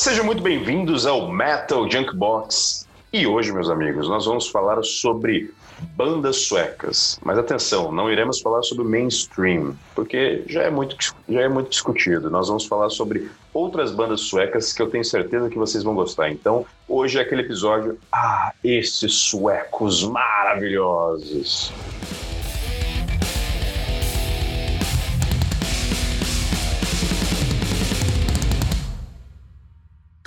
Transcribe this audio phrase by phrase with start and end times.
[0.00, 2.88] Sejam muito bem-vindos ao Metal Junkbox.
[3.12, 5.52] E hoje, meus amigos, nós vamos falar sobre
[5.94, 7.20] bandas suecas.
[7.22, 10.96] Mas atenção, não iremos falar sobre mainstream, porque já é muito,
[11.28, 12.30] já é muito discutido.
[12.30, 16.30] Nós vamos falar sobre outras bandas suecas que eu tenho certeza que vocês vão gostar.
[16.30, 17.98] Então, hoje é aquele episódio.
[18.10, 21.70] Ah, esses suecos maravilhosos!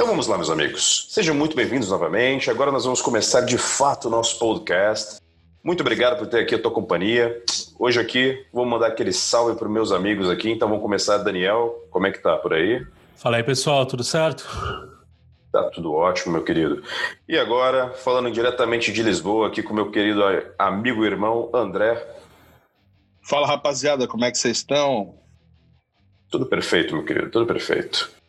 [0.04, 1.06] Então vamos lá, meus amigos.
[1.12, 2.52] Sejam muito bem-vindos novamente.
[2.52, 5.22] Agora nós vamos começar de fato o nosso podcast.
[5.64, 7.42] Muito obrigado por ter aqui a tua companhia.
[7.80, 10.52] Hoje aqui vou mandar aquele salve para os meus amigos aqui.
[10.52, 11.88] Então vamos começar, Daniel.
[11.90, 12.86] Como é que tá por aí?
[13.16, 14.46] Fala aí, pessoal, tudo certo?
[15.54, 16.84] Tá tudo ótimo, meu querido.
[17.26, 20.22] E agora, falando diretamente de Lisboa, aqui com meu querido
[20.60, 22.06] amigo e irmão André.
[23.22, 25.18] Fala, rapaziada, como é que vocês estão?
[26.30, 28.22] Tudo perfeito, meu querido, tudo perfeito.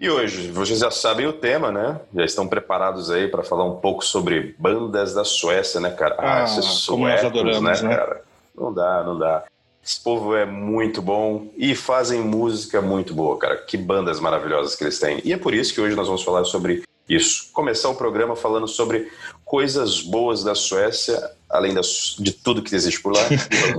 [0.00, 2.00] E hoje, vocês já sabem o tema, né?
[2.14, 6.14] Já estão preparados aí para falar um pouco sobre bandas da Suécia, né, cara?
[6.18, 8.22] Ah, ah esses suecos, adoramos, né, né, cara?
[8.56, 9.42] Não dá, não dá.
[9.84, 13.56] Esse povo é muito bom e fazem música muito boa, cara.
[13.56, 15.20] Que bandas maravilhosas que eles têm.
[15.24, 17.50] E é por isso que hoje nós vamos falar sobre isso.
[17.52, 19.10] Começar o programa falando sobre
[19.44, 21.74] coisas boas da Suécia, além
[22.20, 23.22] de tudo que existe por lá.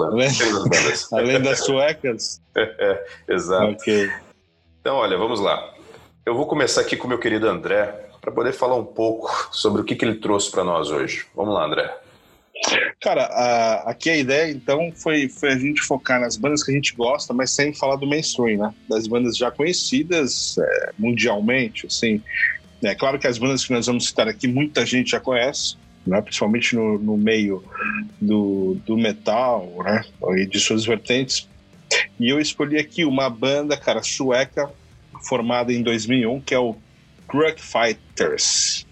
[0.06, 0.30] além,
[1.14, 2.42] além das suecas?
[2.58, 3.72] é, exato.
[3.72, 4.12] Okay.
[4.82, 5.79] Então, olha, vamos lá.
[6.30, 7.88] Eu vou começar aqui com meu querido André,
[8.22, 11.26] para poder falar um pouco sobre o que, que ele trouxe para nós hoje.
[11.36, 11.92] Vamos lá, André.
[13.02, 16.76] Cara, a, aqui a ideia então foi, foi a gente focar nas bandas que a
[16.76, 18.72] gente gosta, mas sem falar do mainstream, né?
[18.88, 22.22] Das bandas já conhecidas é, mundialmente, assim.
[22.84, 26.22] É claro que as bandas que nós vamos citar aqui, muita gente já conhece, né?
[26.22, 27.64] principalmente no, no meio
[28.22, 30.06] do, do metal, né?
[30.38, 31.50] E de suas vertentes.
[32.20, 34.72] E eu escolhi aqui uma banda, cara, sueca,
[35.28, 36.76] formada em 2001, que é o
[37.32, 38.86] Drug Fighters.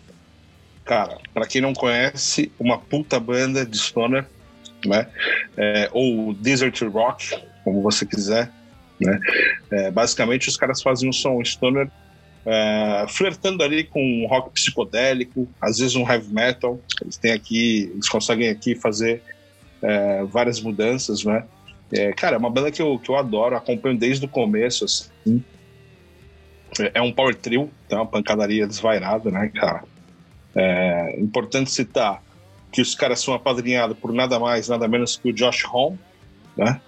[0.85, 4.25] Cara, para quem não conhece, uma puta banda de stoner,
[4.85, 5.07] né?
[5.57, 8.51] É, ou desert rock, como você quiser,
[8.99, 9.19] né?
[9.71, 11.89] É, basicamente, os caras fazem um som stoner
[12.45, 16.79] é, flertando ali com um rock psicodélico, às vezes um heavy metal.
[17.01, 19.21] Eles têm aqui, eles conseguem aqui fazer
[19.81, 21.43] é, várias mudanças, né?
[21.91, 25.43] É, cara, é uma banda que eu, que eu adoro, acompanho desde o começo, assim.
[26.93, 29.83] É um power trio, então uma pancadaria desvairada, né, cara?
[30.55, 32.21] É importante citar
[32.71, 35.97] que os caras são apadrinhados por nada mais, nada menos que o Josh Home,
[36.55, 36.81] né?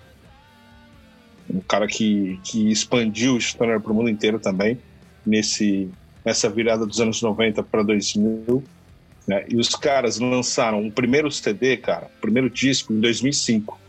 [1.49, 4.79] Um cara que, que expandiu o Stoner para o mundo inteiro também,
[5.25, 5.89] nesse,
[6.23, 8.63] nessa virada dos anos 90 para 2000.
[9.27, 9.45] Né?
[9.47, 13.79] E os caras lançaram um primeiro CD, cara, primeiro disco em 2005,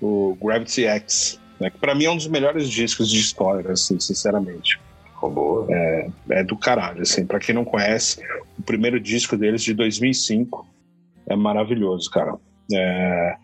[0.00, 1.70] o Gravity X, né?
[1.70, 4.80] que para mim é um dos melhores discos de Stoner, assim, sinceramente.
[5.68, 7.26] É, é do caralho, assim.
[7.26, 8.22] Pra quem não conhece,
[8.58, 10.66] o primeiro disco deles de 2005
[11.28, 12.36] é maravilhoso, cara.
[12.72, 13.36] É...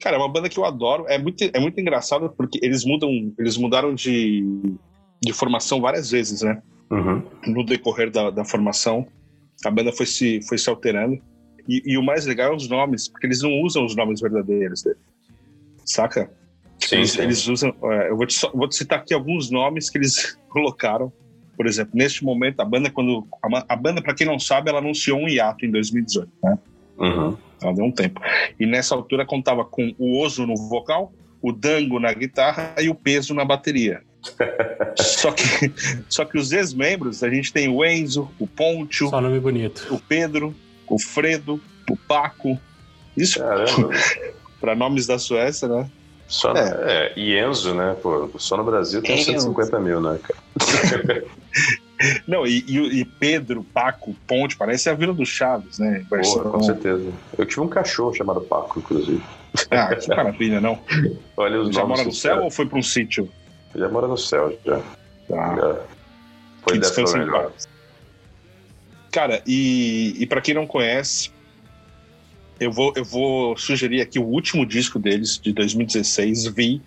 [0.00, 1.04] Cara, é uma banda que eu adoro.
[1.08, 4.44] É muito, é muito engraçado porque eles mudam, eles mudaram de,
[5.22, 6.60] de formação várias vezes, né?
[6.90, 7.22] Uhum.
[7.46, 9.06] No decorrer da, da formação,
[9.64, 11.18] a banda foi se, foi se alterando.
[11.68, 14.82] E, e, o mais legal é os nomes, porque eles não usam os nomes verdadeiros
[14.82, 14.98] dele.
[15.84, 16.30] Saca?
[16.86, 17.22] Sim, eles, sim.
[17.22, 17.74] eles usam.
[17.82, 21.12] É, eu vou te, vou te citar aqui alguns nomes que eles colocaram.
[21.56, 23.26] Por exemplo, neste momento, a banda, quando.
[23.42, 26.58] A, a banda, para quem não sabe, ela anunciou um hiato em 2018, né?
[26.98, 27.36] Uhum.
[27.62, 28.20] Ela deu um tempo.
[28.58, 32.94] E nessa altura contava com o Oso no vocal, o Dango na guitarra e o
[32.94, 34.02] Peso na bateria.
[34.96, 35.72] só, que,
[36.08, 39.88] só que os ex-membros, a gente tem o Enzo, o Pontio, Só nome bonito.
[39.90, 40.54] o Pedro,
[40.88, 41.60] o Fredo,
[41.90, 42.58] o Paco.
[43.16, 43.40] Isso
[44.60, 45.90] para nomes da Suécia, né?
[46.32, 46.76] Só é.
[46.88, 47.94] É, e Enzo, né?
[48.02, 49.32] Pô, só no Brasil tem Enzo.
[49.32, 51.24] 150 mil, né, cara?
[52.26, 56.04] Não, e, e, Pedro, Paco, Ponte, parece a Vila do Chaves, né?
[56.08, 57.12] Pô, com certeza.
[57.36, 59.22] Eu tive um cachorro chamado Paco, inclusive.
[59.70, 60.80] Ah, que maravilha, não?
[61.36, 62.44] Olha os já mora no céu cara.
[62.44, 63.28] ou foi para um sítio?
[63.74, 64.80] Já mora no céu, já.
[65.28, 65.56] Tá.
[65.56, 65.80] Já.
[66.62, 67.52] Foi dessa melhor.
[69.12, 71.30] Cara, e, e para quem não conhece,
[72.62, 76.80] eu vou, eu vou sugerir aqui o último disco deles, de 2016, Vi,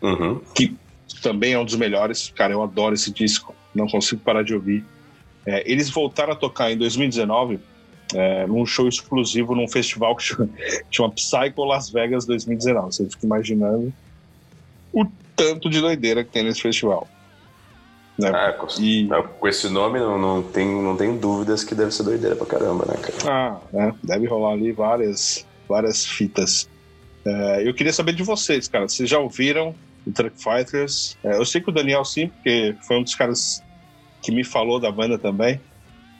[0.00, 0.40] uhum.
[0.54, 0.76] que
[1.22, 2.32] também é um dos melhores.
[2.34, 4.84] Cara, eu adoro esse disco, não consigo parar de ouvir.
[5.44, 7.58] É, eles voltaram a tocar em 2019
[8.14, 10.48] é, num show exclusivo num festival que chama,
[10.90, 12.94] chama Psycho Las Vegas 2019.
[12.94, 13.92] Você fica imaginando
[14.92, 17.08] o tanto de doideira que tem nesse festival.
[18.18, 18.30] Né?
[18.30, 19.08] Ah, com, e...
[19.38, 22.86] com esse nome não, não, tem, não tenho dúvidas que deve ser doideira pra caramba,
[22.86, 23.30] né, cara?
[23.30, 23.94] Ah, né?
[24.02, 26.68] deve rolar ali várias, várias fitas.
[27.24, 28.88] É, eu queria saber de vocês, cara.
[28.88, 29.74] Vocês já ouviram
[30.06, 31.18] o Truck Fighters?
[31.22, 33.62] É, eu sei que o Daniel sim, porque foi um dos caras
[34.22, 35.60] que me falou da banda também.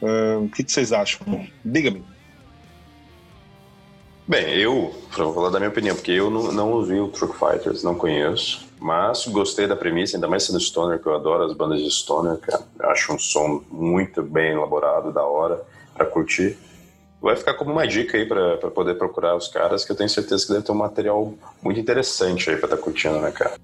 [0.02, 1.46] Uh, o que, que, vocês acham?
[1.64, 2.04] Diga-me.
[4.28, 7.82] Bem, eu, vou falar da minha opinião, porque eu não, não ouvi o Truck Fighters,
[7.82, 11.80] não conheço, mas gostei da premissa, ainda mais sendo Stoner, que eu adoro as bandas
[11.80, 12.62] de Stoner, cara.
[12.80, 15.62] Acho um som muito bem elaborado, da hora,
[15.94, 16.58] para curtir.
[17.20, 20.46] Vai ficar como uma dica aí para poder procurar os caras, que eu tenho certeza
[20.46, 23.54] que deve ter um material muito interessante aí pra estar tá curtindo, né, cara?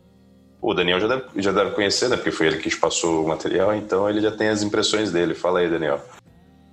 [0.60, 2.16] O Daniel já deve, já deve conhecer, né?
[2.16, 5.34] Porque foi ele que te passou o material, então ele já tem as impressões dele.
[5.34, 6.00] Fala aí, Daniel.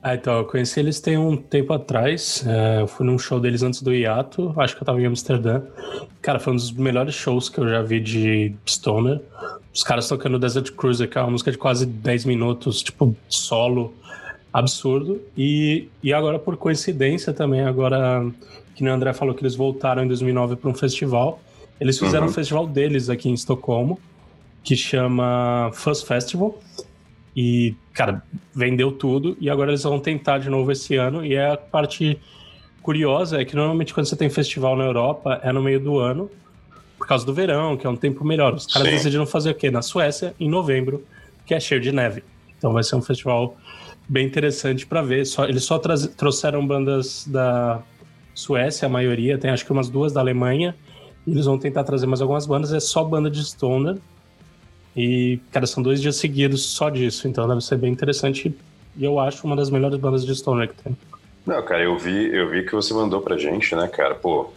[0.02, 2.44] Ah, então, eu conheci eles tem um tempo atrás.
[2.48, 5.62] É, eu fui num show deles antes do hiato, acho que eu tava em Amsterdã.
[6.22, 9.22] Cara, foi um dos melhores shows que eu já vi de Stoner.
[9.74, 13.94] Os caras tocando Desert Cruiser, que é uma música de quase 10 minutos, tipo, solo,
[14.54, 15.22] absurdo.
[15.38, 18.26] E, e agora, por coincidência também, agora
[18.76, 21.42] que o André falou que eles voltaram em 2009 para um festival,
[21.80, 22.32] eles fizeram uhum.
[22.32, 24.00] um festival deles aqui em Estocolmo,
[24.64, 26.58] que chama Fuzz Festival.
[27.36, 28.24] E, cara,
[28.54, 31.26] vendeu tudo e agora eles vão tentar de novo esse ano.
[31.26, 32.20] E é a parte
[32.82, 36.30] curiosa é que normalmente quando você tem festival na Europa é no meio do ano,
[36.98, 38.54] por causa do verão, que é um tempo melhor.
[38.54, 38.96] Os caras Sim.
[38.96, 39.72] decidiram fazer o quê?
[39.72, 41.06] Na Suécia, em novembro,
[41.46, 42.24] que é cheio de neve.
[42.58, 43.56] Então vai ser um festival
[44.08, 45.26] bem interessante para ver.
[45.26, 47.82] Só, eles só trouxeram bandas da
[48.34, 50.76] Suécia, a maioria, tem acho que umas duas da Alemanha.
[51.28, 53.98] eles vão tentar trazer mais algumas bandas, é só banda de Stoner.
[55.00, 58.54] E, cara, são dois dias seguidos só disso, então deve ser bem interessante.
[58.98, 60.98] E eu acho uma das melhores bandas de Stoner que tem.
[61.46, 64.14] Não, cara, eu vi, eu vi que você mandou pra gente, né, cara?
[64.14, 64.52] Pô,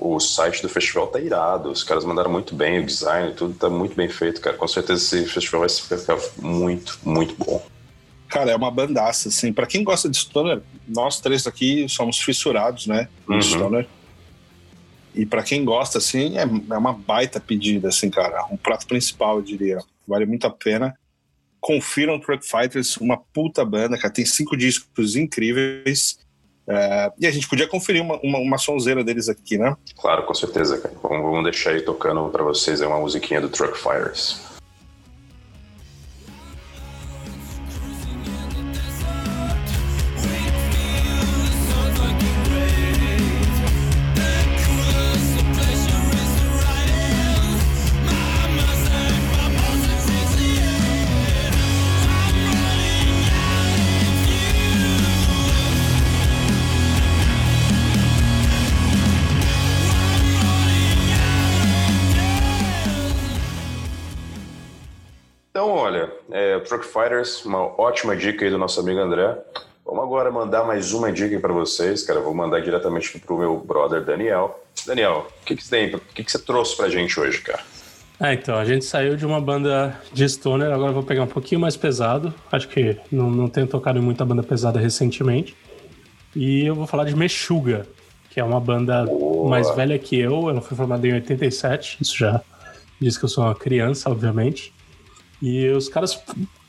[0.00, 3.70] o site do festival tá irado, os caras mandaram muito bem, o design, tudo tá
[3.70, 4.56] muito bem feito, cara.
[4.56, 7.64] Com certeza esse festival vai ficar muito, muito bom.
[8.26, 9.52] Cara, é uma bandaça, assim.
[9.52, 13.08] Pra quem gosta de Stoner, nós três aqui somos fissurados, né?
[13.28, 13.40] Uhum.
[13.40, 13.86] Stoner.
[15.14, 18.44] E para quem gosta, assim, é, é uma baita pedida, assim, cara.
[18.50, 19.78] Um prato principal, eu diria.
[20.06, 20.94] Vale muito a pena.
[21.60, 24.12] Confiram Truck Fighters, uma puta banda, cara.
[24.12, 26.18] Tem cinco discos incríveis.
[26.66, 29.76] É, e a gente podia conferir uma, uma, uma, sonzeira deles aqui, né?
[29.96, 30.94] Claro, com certeza, cara.
[31.02, 34.53] Vamos, deixar aí tocando para vocês é uma musiquinha do Truck Fighters.
[66.66, 69.38] Truck Fighters, uma ótima dica aí do nosso amigo André.
[69.86, 72.18] Vamos agora mandar mais uma dica para vocês, cara.
[72.18, 74.60] Vou mandar diretamente pro meu brother Daniel.
[74.84, 75.94] Daniel, o que, que você tem?
[75.94, 77.62] O que, que você trouxe pra gente hoje, cara?
[78.18, 81.60] Ah, então, a gente saiu de uma banda de stoner, agora vou pegar um pouquinho
[81.60, 82.34] mais pesado.
[82.50, 85.56] Acho que não, não tenho tocado em muita banda pesada recentemente.
[86.34, 87.86] E eu vou falar de Meshuga,
[88.28, 89.50] que é uma banda Boa.
[89.50, 90.50] mais velha que eu.
[90.50, 92.40] Ela foi formada em 87, isso já
[93.00, 94.73] diz que eu sou uma criança, obviamente.
[95.46, 96.18] E os caras,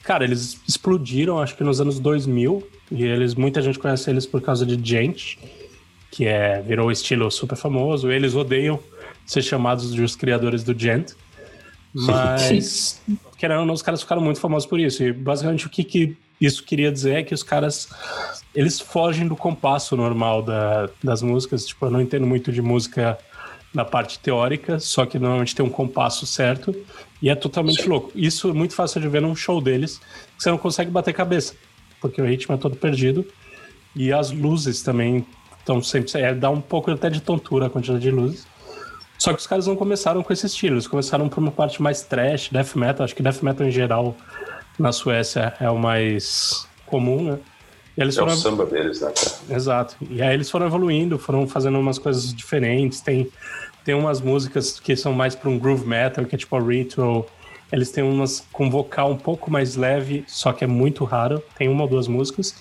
[0.03, 2.61] cara, eles explodiram, acho que nos anos 2000.
[2.91, 5.37] E eles, muita gente conhece eles por causa de Gent,
[6.11, 8.11] que é virou estilo super famoso.
[8.11, 8.77] Eles odeiam
[9.25, 11.13] ser chamados de os criadores do Gent.
[11.93, 13.01] Mas,
[13.39, 15.01] querendo ou não, os caras ficaram muito famosos por isso.
[15.01, 17.87] E basicamente o que, que isso queria dizer é que os caras
[18.53, 21.65] eles fogem do compasso normal da, das músicas.
[21.65, 23.17] Tipo, eu não entendo muito de música
[23.73, 26.75] na parte teórica, só que normalmente tem um compasso certo
[27.21, 27.89] e é totalmente Sim.
[27.89, 28.11] louco.
[28.15, 29.99] Isso é muito fácil de ver num show deles,
[30.37, 31.53] que você não consegue bater cabeça,
[32.01, 33.25] porque o ritmo é todo perdido
[33.95, 35.25] e as luzes também
[35.59, 36.19] estão sempre.
[36.21, 38.45] É, dá um pouco até de tontura a quantidade de luzes.
[39.17, 42.01] Só que os caras não começaram com esse estilo, eles começaram por uma parte mais
[42.01, 43.05] trash, death metal.
[43.05, 44.15] Acho que death metal em geral
[44.77, 47.39] na Suécia é o mais comum, né?
[47.97, 48.33] E eles é foram...
[48.33, 49.11] o samba deles, né?
[49.15, 49.57] Cara?
[49.57, 49.95] Exato.
[50.09, 52.99] E aí eles foram evoluindo, foram fazendo umas coisas diferentes.
[52.99, 53.31] Tem
[53.85, 57.27] tem umas músicas que são mais para um groove metal, que é tipo a Ritual.
[57.71, 61.41] Eles têm umas com vocal um pouco mais leve, só que é muito raro.
[61.55, 62.55] Tem uma ou duas músicas.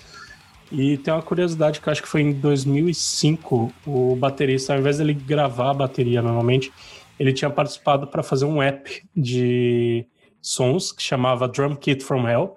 [0.71, 4.99] E tem uma curiosidade que eu acho que foi em 2005, o baterista, ao invés
[4.99, 6.71] dele gravar a bateria normalmente,
[7.19, 10.05] ele tinha participado para fazer um app de
[10.41, 12.55] sons que chamava Drum Kit from Hell.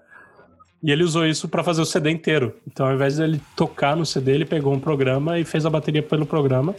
[0.82, 2.54] E ele usou isso para fazer o CD inteiro.
[2.66, 6.02] Então, ao invés dele tocar no CD, ele pegou um programa e fez a bateria
[6.02, 6.74] pelo programa.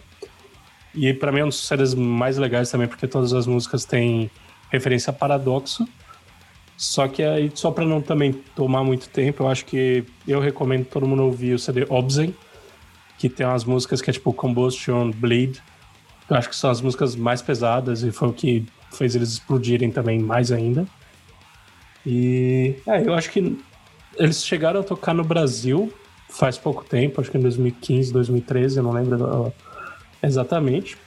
[0.93, 4.29] E para mim é um dos séries mais legais também, porque todas as músicas têm
[4.71, 5.87] referência a paradoxo.
[6.75, 10.85] Só que aí, só para não também tomar muito tempo, eu acho que eu recomendo
[10.85, 12.33] todo mundo ouvir o CD Obzen,
[13.17, 15.57] que tem umas músicas que é tipo Combustion, Bleed.
[16.29, 19.91] Eu acho que são as músicas mais pesadas e foi o que fez eles explodirem
[19.91, 20.87] também mais ainda.
[22.05, 23.57] E é, eu acho que
[24.17, 25.91] eles chegaram a tocar no Brasil
[26.29, 29.51] faz pouco tempo, acho que em 2015, 2013, eu não lembro
[30.21, 30.97] exatamente.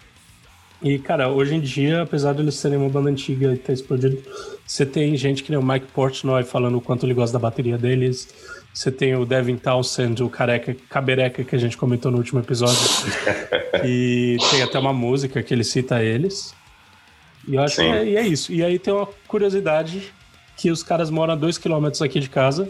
[0.82, 4.20] E, cara, hoje em dia, apesar de eles serem uma banda antiga e ter explodido,
[4.66, 7.78] você tem gente que nem o Mike Portnoy falando o quanto ele gosta da bateria
[7.78, 8.28] deles.
[8.74, 12.80] Você tem o Devin Townsend, o careca, cabereca que a gente comentou no último episódio.
[13.84, 16.52] e tem até uma música que ele cita eles.
[17.46, 17.82] E eu acho Sim.
[17.82, 18.52] que é, e é isso.
[18.52, 20.12] E aí tem uma curiosidade
[20.56, 22.68] que os caras moram a dois quilômetros aqui de casa,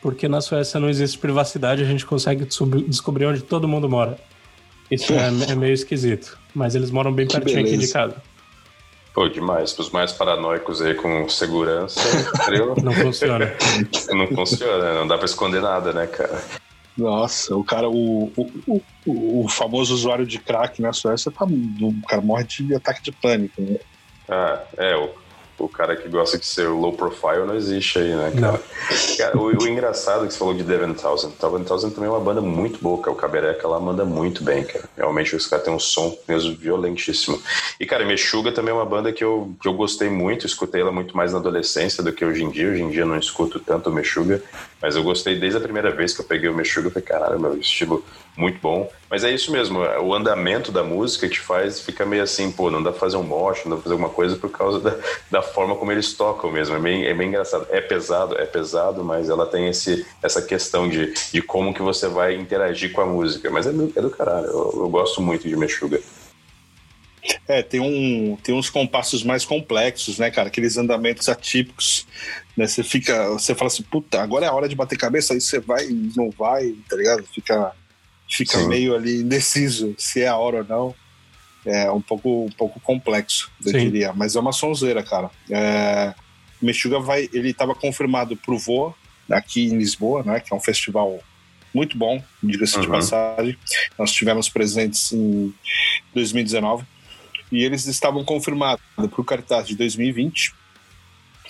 [0.00, 2.46] porque na Suécia não existe privacidade, a gente consegue
[2.86, 4.16] descobrir onde todo mundo mora.
[4.92, 6.38] Isso é, é meio esquisito.
[6.54, 8.16] Mas eles moram bem pertinho aqui de casa.
[9.14, 9.72] Pô, demais.
[9.72, 12.00] Para os mais paranoicos aí com segurança,
[12.82, 13.52] não funciona.
[14.12, 16.42] não funciona, não dá para esconder nada, né, cara?
[16.96, 21.94] Nossa, o cara, o, o, o, o famoso usuário de crack na Suécia, tá, o
[22.06, 23.78] cara morre de ataque de pânico, né?
[24.28, 25.08] Ah, é, o
[25.64, 28.60] o cara que gosta de ser low profile não existe aí, né, cara?
[29.16, 31.34] cara o, o, engraçado que você falou de Devin Townsend.
[31.40, 33.12] Devin Townsend também é uma banda muito boa, cara.
[33.12, 34.84] O Cabereca lá manda muito bem, cara.
[34.96, 37.40] Realmente os caras têm um som mesmo violentíssimo.
[37.78, 40.90] E, cara, Mexuga também é uma banda que eu, que eu gostei muito, escutei ela
[40.90, 42.68] muito mais na adolescência do que hoje em dia.
[42.68, 44.42] Hoje em dia eu não escuto tanto o Mexuga,
[44.80, 46.88] mas eu gostei desde a primeira vez que eu peguei o Mexuga.
[46.88, 48.04] Eu falei, caralho, meu estilo
[48.36, 48.90] muito bom.
[49.12, 52.82] Mas é isso mesmo, o andamento da música te faz fica meio assim, pô, não
[52.82, 54.96] dá pra fazer um mosh, não dá pra fazer alguma coisa por causa da,
[55.30, 56.76] da forma como eles tocam mesmo.
[56.76, 57.66] É bem, é bem engraçado.
[57.68, 62.08] É pesado, é pesado, mas ela tem esse, essa questão de, de como que você
[62.08, 63.50] vai interagir com a música.
[63.50, 66.00] Mas é, é do caralho, eu, eu gosto muito de Meshuga.
[67.46, 70.48] É, tem, um, tem uns compassos mais complexos, né, cara?
[70.48, 72.06] Aqueles andamentos atípicos.
[72.56, 72.66] Né?
[72.66, 73.28] Você fica.
[73.28, 76.30] Você fala assim, puta, agora é a hora de bater cabeça, aí você vai não
[76.30, 77.24] vai, tá ligado?
[77.24, 77.72] Fica
[78.32, 78.68] fica Sim.
[78.68, 80.94] meio ali indeciso se é a hora ou não.
[81.64, 83.78] É um pouco, um pouco complexo, eu Sim.
[83.78, 84.12] diria.
[84.12, 85.30] Mas é uma sonzeira, cara.
[85.48, 86.12] É,
[86.60, 88.94] Mexuga vai, ele estava confirmado pro Voa,
[89.30, 90.40] aqui em Lisboa, né?
[90.40, 91.20] Que é um festival
[91.72, 92.82] muito bom, diga-se uhum.
[92.82, 93.56] de passagem.
[93.96, 95.54] Nós tivemos presentes em
[96.12, 96.84] 2019
[97.52, 100.52] e eles estavam confirmados para o cartaz de 2020.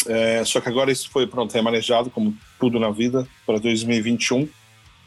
[0.06, 4.48] É, só que agora isso foi pronto, remanejado, como tudo na vida, para 2021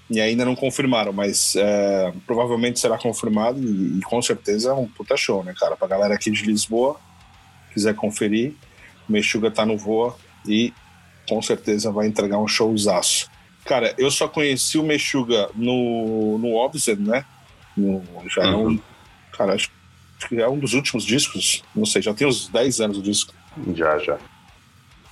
[0.09, 4.87] e ainda não confirmaram, mas é, provavelmente será confirmado e, e, com certeza é um
[4.87, 5.75] puta show, né, cara?
[5.75, 6.99] Pra galera aqui de Lisboa,
[7.73, 8.53] quiser conferir,
[9.09, 10.15] o Mexuga tá no Voa
[10.47, 10.73] e
[11.27, 13.29] com certeza vai entregar um showzaço.
[13.65, 17.25] Cara, eu só conheci o Mexuga no, no Obsed, né?
[17.75, 18.47] No, já uhum.
[18.47, 18.67] é um.
[18.67, 18.79] Uhum.
[19.35, 19.71] Cara, acho
[20.29, 23.33] que é um dos últimos discos, não sei, já tem uns 10 anos o disco.
[23.73, 24.17] Já, já.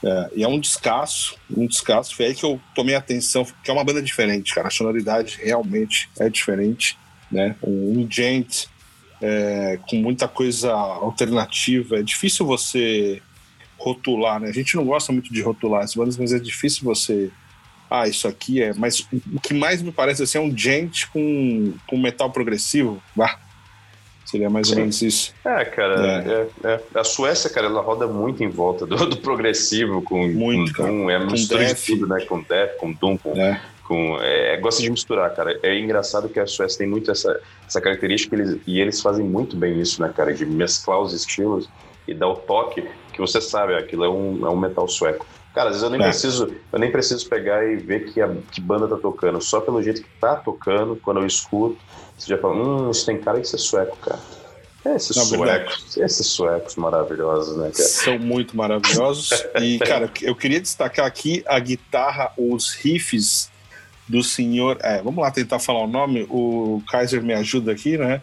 [0.03, 2.15] É, e é um descasso, um descasso.
[2.15, 4.67] Foi aí que eu tomei atenção, que é uma banda diferente, cara.
[4.67, 6.97] A sonoridade realmente é diferente,
[7.31, 7.55] né?
[7.63, 8.67] Um gente
[9.21, 11.99] é, com muita coisa alternativa.
[11.99, 13.21] É difícil você
[13.77, 14.49] rotular, né?
[14.49, 17.31] A gente não gosta muito de rotular as bandas, mas é difícil você.
[17.89, 18.73] Ah, isso aqui é.
[18.73, 23.01] Mas o que mais me parece assim é um gente com, com metal progressivo.
[23.15, 23.39] Bah,
[24.25, 24.73] Seria mais Sim.
[24.73, 25.33] ou menos isso.
[25.45, 26.47] É, cara.
[26.63, 26.67] É.
[26.67, 26.99] É, é.
[26.99, 31.09] A Suécia, cara, ela roda muito em volta do, do progressivo, com, muito, com Doom,
[31.09, 32.21] é com mistura de tudo, né?
[32.21, 33.31] Com Death, com Doom, com.
[33.39, 33.61] É.
[33.87, 35.59] com é, gosta de misturar, cara.
[35.61, 39.55] É engraçado que a Suécia tem muito essa, essa característica eles, e eles fazem muito
[39.55, 40.33] bem isso, né, cara?
[40.33, 41.69] De mesclar os estilos
[42.07, 45.25] e dar o toque que você sabe, aquilo é um, é um metal sueco.
[45.53, 46.03] Cara, às vezes eu nem, é.
[46.03, 49.39] preciso, eu nem preciso pegar e ver que, a, que banda tá tocando.
[49.39, 51.77] Só pelo jeito que tá tocando, quando eu escuto,
[52.17, 54.19] você já fala, hum, isso tem cara de ser sueco, cara.
[54.85, 57.87] É, esses Não, suecos, esses suecos maravilhosos, né, cara?
[57.87, 59.29] São muito maravilhosos.
[59.61, 63.49] e, cara, eu queria destacar aqui a guitarra, os riffs
[64.07, 64.77] do senhor.
[64.81, 66.25] É, vamos lá tentar falar o nome.
[66.29, 68.21] O Kaiser me ajuda aqui, né?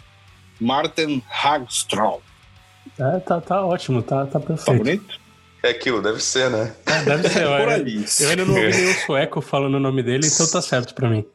[0.61, 2.21] Martin Hagstrom.
[2.99, 4.67] É, tá, tá ótimo, tá, tá perfeito.
[4.67, 5.20] Tá bonito?
[5.63, 6.75] É aquilo, deve ser, né?
[6.87, 7.45] É, deve ser.
[7.45, 8.05] Por aí.
[8.21, 11.27] Eu ainda não ouvi nenhum sueco falando o nome dele, então tá certo pra mim.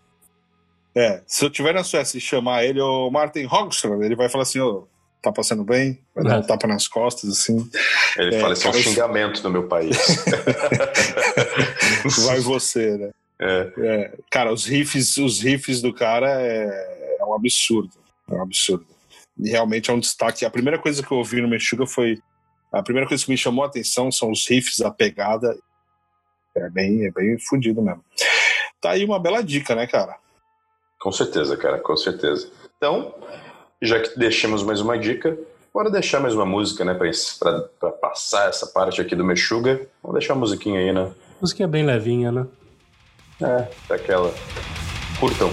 [0.96, 4.44] É, se eu tiver na Suécia e chamar ele, o Martin Hogström, ele vai falar
[4.44, 4.88] assim, ô, oh,
[5.22, 6.00] tá passando bem?
[6.16, 6.48] Vai dar um é.
[6.48, 7.70] tapa nas costas, assim.
[8.18, 9.98] Ele é, fala, isso é um xingamento no meu país.
[12.26, 13.10] vai você, né?
[13.40, 13.72] É.
[13.78, 14.14] é.
[14.32, 17.92] Cara, os riffs, os riffs do cara é, é um absurdo.
[18.30, 18.86] É um absurdo.
[19.38, 20.46] E realmente é um destaque.
[20.46, 22.20] A primeira coisa que eu ouvi no Meshuga foi.
[22.76, 25.58] A primeira coisa que me chamou a atenção são os riffs, a pegada.
[26.54, 28.04] É bem, é bem fodido mesmo.
[28.82, 30.18] Tá aí uma bela dica, né, cara?
[31.00, 32.52] Com certeza, cara, com certeza.
[32.76, 33.16] Então,
[33.82, 35.38] já que deixamos mais uma dica,
[35.74, 36.94] bora deixar mais uma música, né,
[37.40, 39.88] para passar essa parte aqui do Mexuga.
[40.04, 41.14] Vamos deixar a musiquinha aí, né?
[41.40, 42.46] Musiquinha bem levinha, né?
[43.42, 44.34] É, daquela.
[45.18, 45.50] Curtam.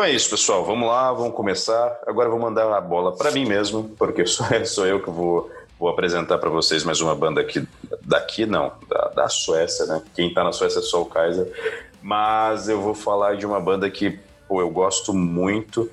[0.00, 0.64] Então é isso, pessoal.
[0.64, 2.00] Vamos lá, vamos começar.
[2.06, 5.50] Agora eu vou mandar a bola para mim mesmo, porque sou, sou eu que vou,
[5.78, 7.68] vou apresentar para vocês mais uma banda aqui,
[8.00, 10.02] daqui não, da, da Suécia, né?
[10.14, 11.52] Quem está na Suécia é só o Kaiser.
[12.00, 15.90] Mas eu vou falar de uma banda que pô, eu gosto muito,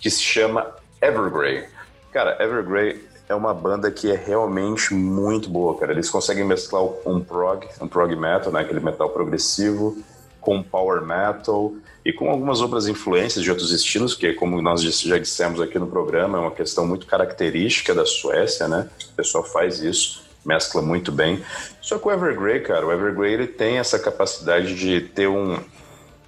[0.00, 1.68] que se chama Evergrey.
[2.10, 5.92] Cara, Evergrey é uma banda que é realmente muito boa, cara.
[5.92, 8.62] Eles conseguem mesclar um prog, um prog metal, né?
[8.62, 10.02] Aquele metal progressivo,
[10.42, 11.72] com power metal
[12.04, 15.86] e com algumas outras influências de outros estilos, que como nós já dissemos aqui no
[15.86, 18.90] programa, é uma questão muito característica da Suécia, né?
[19.12, 21.42] O pessoal faz isso, mescla muito bem.
[21.80, 25.58] Só que o Evergrey, cara, o Evergrey ele tem essa capacidade de ter um,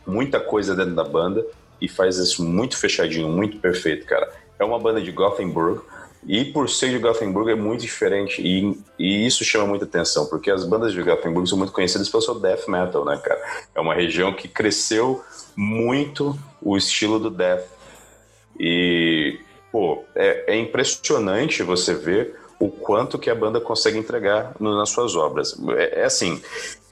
[0.07, 1.45] muita coisa dentro da banda
[1.81, 4.31] e faz isso muito fechadinho, muito perfeito, cara.
[4.59, 5.81] É uma banda de Gothenburg,
[6.27, 10.51] e por ser de Gothenburg é muito diferente e, e, isso chama muita atenção, porque
[10.51, 13.41] as bandas de Gothenburg são muito conhecidas pelo seu death metal, né, cara?
[13.75, 15.23] É uma região que cresceu
[15.55, 17.67] muito o estilo do death.
[18.59, 19.39] E,
[19.71, 24.91] pô, é, é impressionante você ver o quanto que a banda consegue entregar no, nas
[24.91, 25.55] suas obras.
[25.77, 26.41] É, é assim,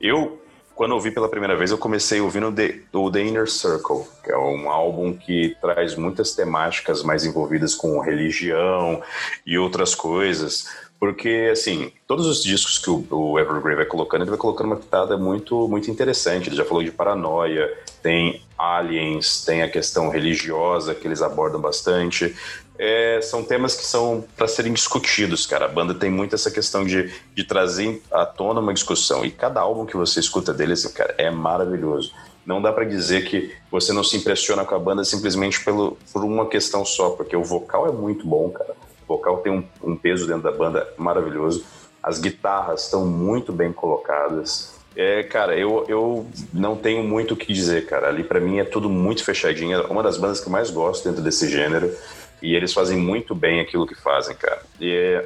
[0.00, 0.41] eu
[0.74, 4.30] quando eu ouvi pela primeira vez, eu comecei ouvindo The, o The Inner Circle, que
[4.30, 9.02] é um álbum que traz muitas temáticas mais envolvidas com religião
[9.46, 10.66] e outras coisas.
[10.98, 14.76] Porque, assim, todos os discos que o, o Evergrey vai colocando, ele vai colocando uma
[14.76, 16.48] pitada muito, muito interessante.
[16.48, 17.68] Ele já falou de paranoia,
[18.00, 22.36] tem aliens, tem a questão religiosa que eles abordam bastante
[22.78, 25.66] é, são temas que são para serem discutidos, cara.
[25.66, 29.24] A banda tem muito essa questão de, de trazer à tona uma discussão.
[29.24, 32.12] E cada álbum que você escuta deles, cara, é maravilhoso.
[32.44, 36.24] Não dá para dizer que você não se impressiona com a banda simplesmente pelo, por
[36.24, 38.74] uma questão só, porque o vocal é muito bom, cara.
[39.06, 41.64] O vocal tem um, um peso dentro da banda maravilhoso.
[42.02, 44.74] As guitarras estão muito bem colocadas.
[44.96, 48.08] É, cara, eu, eu não tenho muito o que dizer, cara.
[48.08, 49.78] Ali para mim é tudo muito fechadinho.
[49.78, 51.94] É uma das bandas que eu mais gosto dentro desse gênero.
[52.42, 54.62] E eles fazem muito bem aquilo que fazem, cara.
[54.80, 55.24] E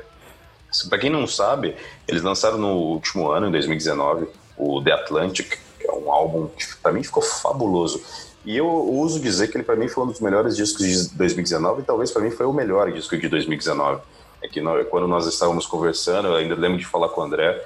[0.89, 1.75] para quem não sabe,
[2.07, 6.77] eles lançaram no último ano, em 2019, o The Atlantic, que é um álbum que
[6.77, 8.03] para mim ficou fabuloso.
[8.45, 11.83] E eu uso dizer que ele para mim foi um dos melhores discos de 2019
[11.83, 14.01] e talvez para mim foi o melhor disco de 2019.
[14.43, 17.61] É que nós, quando nós estávamos conversando, eu ainda lembro de falar com o André,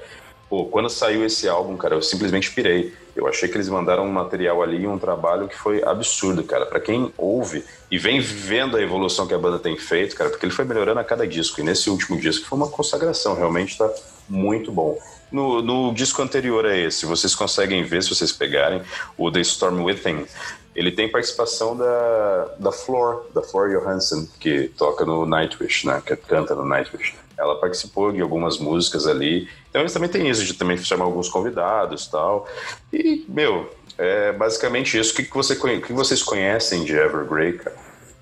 [0.51, 2.93] Pô, quando saiu esse álbum, cara, eu simplesmente pirei.
[3.15, 6.67] Eu achei que eles mandaram um material ali, um trabalho que foi absurdo, cara.
[6.67, 10.45] Para quem ouve e vem vendo a evolução que a banda tem feito, cara, porque
[10.45, 11.61] ele foi melhorando a cada disco.
[11.61, 13.89] E nesse último disco foi uma consagração, realmente tá
[14.29, 14.99] muito bom.
[15.31, 18.83] No, no disco anterior a esse, vocês conseguem ver, se vocês pegarem,
[19.17, 20.27] o The Storm Within,
[20.75, 26.03] ele tem participação da, da Flor, da Flor Johansson, que toca no Nightwish, né?
[26.05, 27.15] Que canta no Nightwish.
[27.40, 29.48] Ela participou de algumas músicas ali.
[29.70, 32.46] Então eles também têm isso de também chamar alguns convidados tal.
[32.92, 35.12] E, meu, é basicamente isso.
[35.12, 37.76] O que, que, você, o que vocês conhecem de Evergrey, cara?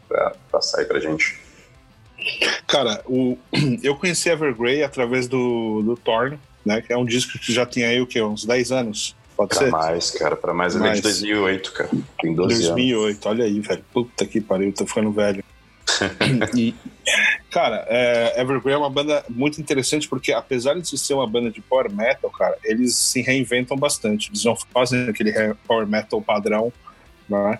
[0.08, 1.38] Pra passar aí pra gente.
[2.66, 3.36] Cara, o,
[3.82, 6.80] eu conheci Evergrey através do, do Torn, né?
[6.80, 8.22] Que é um disco que já tinha aí o quê?
[8.22, 9.16] Uns 10 anos.
[9.36, 9.70] Pode pra ser?
[9.70, 10.36] mais, cara.
[10.36, 11.90] Pra mais, ele é de 2008, cara.
[12.20, 13.26] Tem 12 2008, anos.
[13.26, 13.84] olha aí, velho.
[13.92, 15.44] Puta que pariu, tô ficando velho.
[16.56, 16.74] E,
[17.50, 21.60] cara, é, Evergrey é uma banda muito interessante porque, apesar de ser uma banda de
[21.60, 24.30] power metal, cara, eles se reinventam bastante.
[24.30, 25.32] Eles não fazem aquele
[25.66, 26.72] power metal padrão,
[27.28, 27.58] né?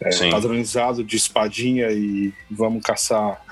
[0.00, 3.42] É, padronizado de espadinha e vamos caçar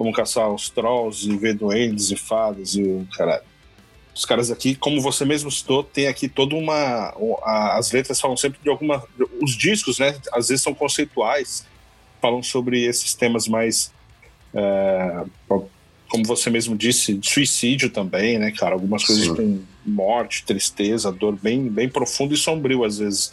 [0.00, 3.42] vamos caçar os trolls e ver duendes e fadas e o caralho.
[4.14, 7.14] Os caras aqui, como você mesmo citou, tem aqui toda uma.
[7.76, 9.02] As letras falam sempre de alguma.
[9.42, 10.18] Os discos, né?
[10.32, 11.66] Às vezes são conceituais,
[12.20, 13.92] falam sobre esses temas mais.
[14.54, 15.24] É,
[16.08, 18.74] como você mesmo disse, suicídio também, né, cara?
[18.74, 19.34] Algumas coisas Sim.
[19.34, 23.32] com morte, tristeza, dor bem, bem profundo e sombrio às vezes.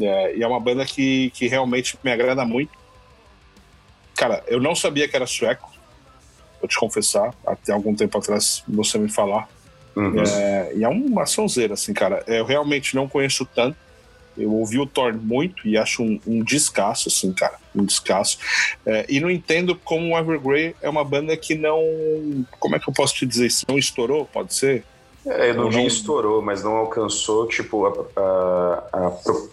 [0.00, 2.70] É, e é uma banda que, que realmente me agrada muito.
[4.14, 5.70] Cara, eu não sabia que era sueco,
[6.60, 9.48] vou te confessar, até algum tempo atrás você me falar.
[9.96, 10.22] Uhum.
[10.22, 12.22] É, e é uma sonzeira, assim, cara.
[12.26, 13.76] Eu realmente não conheço tanto,
[14.38, 17.58] eu ouvi o Thor muito e acho um, um descasso, assim, cara.
[17.74, 18.38] Um descasso.
[18.86, 21.82] É, e não entendo como o Evergrey é uma banda que não.
[22.58, 23.66] Como é que eu posso te dizer isso?
[23.68, 24.84] Não estourou, pode ser?
[25.28, 29.06] É, eu não vi estourou, mas não alcançou, tipo, a, a, a,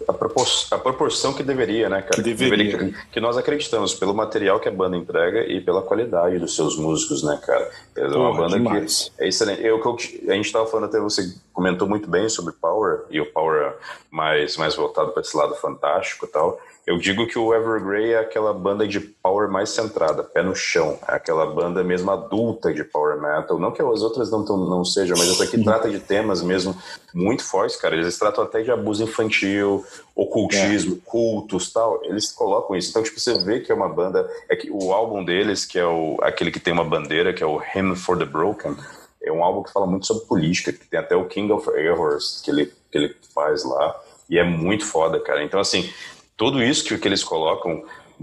[0.08, 2.14] a, proporção, a proporção que deveria, né, cara?
[2.14, 2.64] Que deveria.
[2.64, 6.56] Que, deveria, que, nós acreditamos, pelo material que a banda entrega e pela qualidade dos
[6.56, 7.70] seus músicos, né, cara?
[7.94, 9.12] É uma banda demais.
[9.16, 9.62] que é excelente.
[9.62, 9.80] Eu,
[10.28, 13.74] a gente tava falando até, você comentou muito bem sobre Power, e o Power
[14.10, 16.58] mais, mais voltado para esse lado fantástico e tal.
[16.86, 20.96] Eu digo que o Evergrey é aquela banda de power mais centrada, pé no chão.
[21.08, 23.58] É aquela banda mesmo adulta de power metal.
[23.58, 26.76] Não que as outras não, tão, não sejam, mas essa aqui trata de temas mesmo
[27.12, 27.96] muito fortes, cara.
[27.96, 30.98] Eles tratam até de abuso infantil, ocultismo, é.
[31.04, 32.04] cultos tal.
[32.04, 32.90] Eles colocam isso.
[32.90, 34.30] Então, tipo, você vê que é uma banda.
[34.48, 37.46] É que o álbum deles, que é o, aquele que tem uma bandeira, que é
[37.46, 38.76] o Hymn for the Broken,
[39.20, 42.40] é um álbum que fala muito sobre política, que tem até o King of Errors
[42.44, 44.00] que ele, que ele faz lá.
[44.30, 45.42] E é muito foda, cara.
[45.42, 45.92] Então, assim,
[46.36, 47.82] tudo isso que, que eles colocam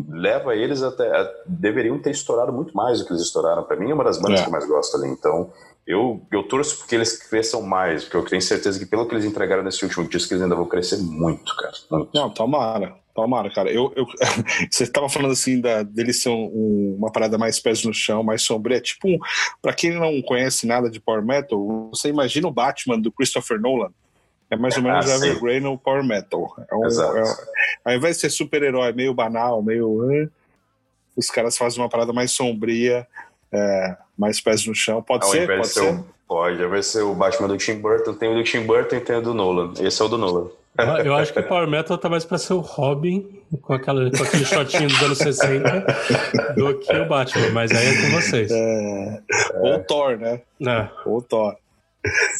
[0.09, 1.07] leva eles até.
[1.07, 3.63] A, deveriam ter estourado muito mais do que eles estouraram.
[3.63, 4.43] Para mim, é uma das bandas é.
[4.43, 5.09] que eu mais gosto ali.
[5.09, 5.51] Então,
[5.85, 9.25] eu, eu torço porque eles cresçam mais, porque eu tenho certeza que pelo que eles
[9.25, 11.73] entregaram nesse último disco, eles ainda vão crescer muito, cara.
[11.91, 12.09] Muito.
[12.13, 12.95] Não, tomara.
[13.13, 13.71] Tomara, cara.
[13.71, 14.05] Eu, eu,
[14.71, 18.23] você estava falando assim da, dele ser um, um, uma parada mais pés no chão,
[18.23, 18.81] mais sombria.
[18.81, 19.19] Tipo, um,
[19.61, 23.91] para quem não conhece nada de Power Metal, você imagina o Batman do Christopher Nolan.
[24.53, 26.55] É mais ou menos ah, Evergrey no Power Metal.
[26.69, 27.17] É um, Exato.
[27.17, 27.23] É,
[27.85, 29.87] ao invés de ser super-herói meio banal, meio.
[29.87, 30.29] Uh,
[31.15, 33.07] os caras fazem uma parada mais sombria,
[33.51, 35.01] é, mais pés no chão.
[35.01, 35.47] Pode ao ser?
[35.47, 35.79] Pode ser?
[35.79, 36.03] ser?
[36.27, 38.95] Pode, ao invés de ser o Batman do Tim Burton, tem o do Tim Burton
[38.95, 39.73] e tem o do Nolan.
[39.79, 40.49] Esse é o do Nolan.
[41.05, 43.27] Eu acho que o Power Metal tá mais pra ser o Robin,
[43.61, 45.85] com, aquela, com aquele shortinho dos anos 60,
[46.55, 48.51] do que o Batman, mas aí é com vocês.
[48.51, 49.21] É,
[49.59, 50.41] ou o Thor, né?
[50.65, 50.89] É.
[51.05, 51.55] Ou Thor.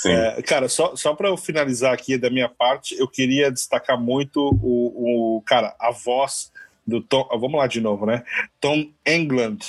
[0.06, 4.40] É, cara, só, só para eu finalizar aqui da minha parte, eu queria destacar muito
[4.62, 6.52] o, o cara, a voz
[6.86, 7.28] do Tom.
[7.32, 8.24] Vamos lá de novo, né?
[8.60, 9.60] Tom England,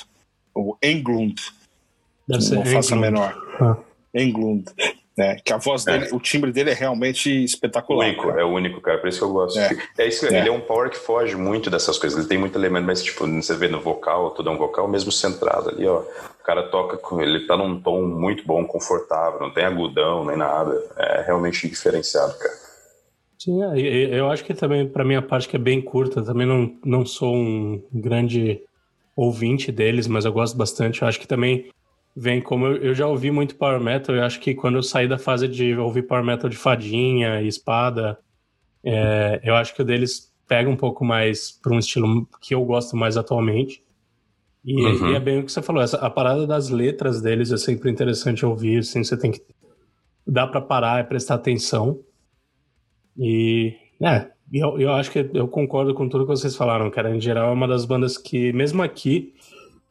[0.53, 1.41] ou Englund.
[2.27, 3.37] Deve ser não faço a menor.
[3.61, 3.77] Ah.
[4.15, 4.65] Englund.
[5.17, 5.37] Né?
[5.45, 6.15] Que a voz dele, é.
[6.15, 8.09] o timbre dele é realmente espetacular.
[8.09, 8.99] Único, é o único, cara.
[8.99, 9.59] Por isso que eu gosto.
[9.59, 10.39] É, é isso, é.
[10.39, 12.19] ele é um power que foge muito dessas coisas.
[12.19, 15.13] Ele tem muito elemento, mas tipo, você vê no vocal, tudo é um vocal mesmo
[15.13, 16.01] centrado ali, ó.
[16.01, 20.37] O cara toca com ele tá num tom muito bom, confortável, não tem agudão nem
[20.37, 20.83] nada.
[20.99, 22.55] É realmente diferenciado, cara.
[23.39, 26.77] Sim, é, eu acho que também, para minha parte, que é bem curta, também não,
[26.85, 28.61] não sou um grande
[29.17, 31.03] ouvinte deles, mas eu gosto bastante.
[31.03, 31.71] Eu acho que também
[32.17, 35.09] vem como eu, eu, já ouvi muito power metal, eu acho que quando eu saí
[35.09, 38.19] da fase de ouvir power metal de fadinha e espada,
[38.85, 42.65] é, eu acho que o deles pega um pouco mais para um estilo que eu
[42.65, 43.83] gosto mais atualmente.
[44.65, 45.11] E, uhum.
[45.11, 47.91] e, é bem o que você falou, essa, a parada das letras deles é sempre
[47.91, 49.43] interessante ouvir, assim, você tem que
[50.27, 52.01] dá para parar e prestar atenção.
[53.17, 57.15] E é, eu, eu acho que eu concordo com tudo que vocês falaram, cara.
[57.15, 59.35] Em geral, é uma das bandas que, mesmo aqui,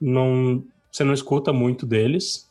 [0.02, 2.48] não você não escuta muito deles,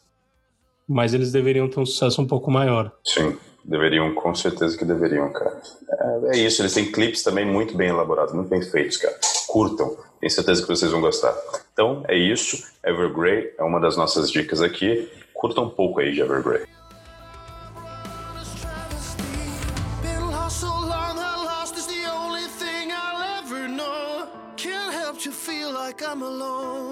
[0.89, 2.91] mas eles deveriam ter um sucesso um pouco maior.
[3.05, 5.63] Sim, deveriam, com certeza que deveriam, cara.
[5.89, 9.17] É, é isso, eles têm clipes também muito bem elaborados, muito bem feitos, cara.
[9.47, 11.33] Curtam, tenho certeza que vocês vão gostar.
[11.73, 12.61] Então, é isso.
[12.85, 15.09] Evergrey é uma das nossas dicas aqui.
[15.33, 16.67] Curta um pouco aí de Evergrey.
[26.13, 26.92] I'm alone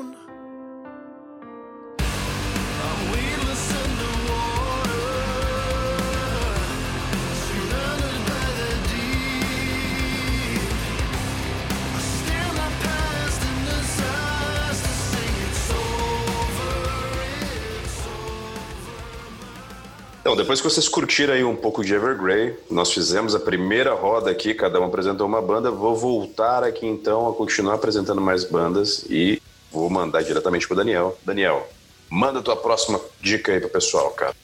[20.31, 24.31] Então, depois que vocês curtiram aí um pouco de Evergrey, nós fizemos a primeira roda
[24.31, 25.73] aqui, cada um apresentou uma banda.
[25.73, 31.19] Vou voltar aqui então a continuar apresentando mais bandas e vou mandar diretamente pro Daniel.
[31.27, 31.69] Daniel,
[32.09, 34.37] manda tua próxima dica aí pro pessoal, cara.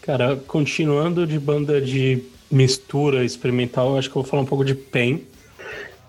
[0.00, 4.76] Cara, continuando de banda de mistura experimental, acho que eu vou falar um pouco de
[4.76, 5.26] Pain,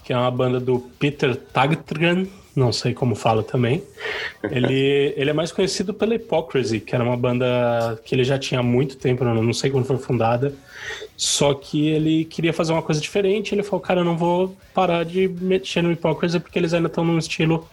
[0.06, 3.84] que é uma banda do Peter Tagtran, não sei como fala também.
[4.44, 8.60] Ele, ele é mais conhecido pela Hypocrisy, que era uma banda que ele já tinha
[8.60, 10.54] há muito tempo, não sei quando foi fundada.
[11.18, 13.56] Só que ele queria fazer uma coisa diferente.
[13.56, 17.04] Ele falou, cara, eu não vou parar de mexer no Hypocrisy porque eles ainda estão
[17.04, 17.68] num estilo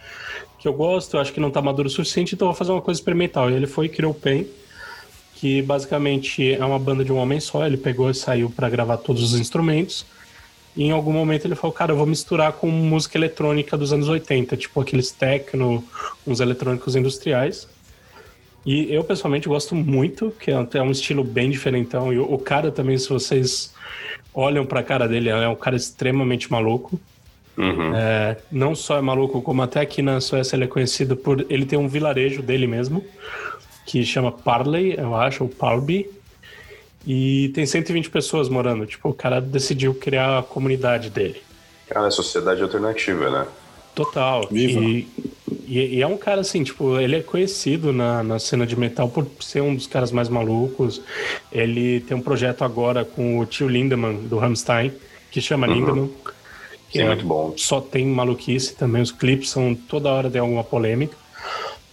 [0.59, 2.71] que eu gosto, eu acho que não está maduro o suficiente, então eu vou fazer
[2.73, 3.51] uma coisa experimental.
[3.51, 4.47] E ele foi e criou o Pen,
[5.35, 7.67] que basicamente é uma banda de um homem só.
[7.67, 10.07] Ele pegou e saiu para gravar todos os instrumentos.
[10.77, 14.09] E em algum momento ele falou, cara, eu vou misturar com música eletrônica dos anos
[14.09, 15.85] 80, tipo aqueles techno,
[16.27, 17.69] uns eletrônicos industriais.
[18.65, 22.13] E eu pessoalmente gosto muito, que é, é um estilo bem diferentão.
[22.13, 23.75] E o cara também, se vocês
[24.33, 26.99] olham pra cara dele, é um cara extremamente maluco.
[27.57, 27.95] Uhum.
[27.95, 31.45] É, não só é maluco, como até aqui na Suécia ele é conhecido por.
[31.51, 33.05] Ele tem um vilarejo dele mesmo,
[33.85, 36.09] que chama Parley, eu acho, ou Parby
[37.07, 38.87] e tem 120 pessoas morando.
[38.87, 41.43] Tipo, o cara decidiu criar a comunidade dele.
[41.89, 43.47] Cara, é sociedade alternativa, né?
[43.95, 44.49] Total.
[44.51, 44.81] Viva.
[44.81, 45.09] E,
[45.67, 49.09] e, e, é um cara assim, tipo, ele é conhecido na, na cena de metal
[49.09, 51.03] por ser um dos caras mais malucos.
[51.51, 54.93] Ele tem um projeto agora com o tio Lindemann, do Rammstein,
[55.31, 55.75] que chama uhum.
[55.75, 56.11] Lindemann.
[56.89, 57.55] Que Sim, é, muito bom.
[57.57, 59.03] Só tem maluquice também.
[59.03, 61.17] Os clipes são toda hora de alguma polêmica.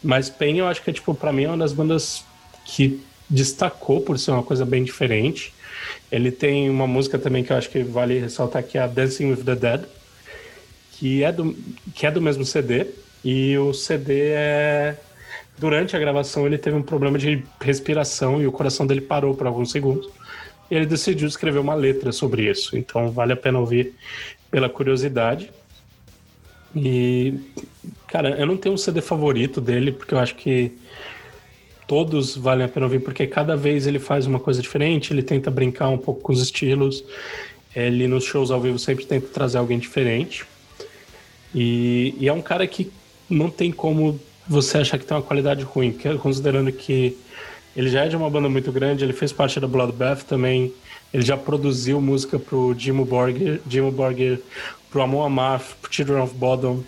[0.02, 2.24] Mas Pen, eu acho que é, tipo, pra mim é uma das bandas
[2.66, 5.54] que destacou por ser uma coisa bem diferente.
[6.12, 9.32] Ele tem uma música também que eu acho que vale ressaltar que é a Dancing
[9.32, 9.86] with the Dead,
[10.94, 11.56] que é do,
[11.94, 12.88] que é do mesmo CD.
[13.24, 14.98] E o CD é.
[15.58, 19.46] Durante a gravação ele teve um problema de respiração e o coração dele parou por
[19.46, 20.10] alguns segundos.
[20.72, 22.78] E ele decidiu escrever uma letra sobre isso.
[22.78, 23.94] Então vale a pena ouvir
[24.50, 25.52] pela curiosidade.
[26.76, 27.34] E,
[28.08, 30.72] cara, eu não tenho um CD favorito dele, porque eu acho que
[31.90, 35.50] todos valem a pena ouvir, porque cada vez ele faz uma coisa diferente, ele tenta
[35.50, 37.04] brincar um pouco com os estilos.
[37.76, 40.46] Ele nos shows ao vivo sempre tenta trazer alguém diferente.
[41.54, 42.92] E, e é um cara que
[43.28, 47.18] não tem como você achar que tem uma qualidade ruim, considerando que
[47.76, 50.72] ele já é de uma banda muito grande, ele fez parte da Bloodbath também,
[51.12, 54.40] ele já produziu música pro Jimmo Borgir, Jimmo Borgir
[54.92, 56.84] pro Amon Amarth, pro Children of Bodom.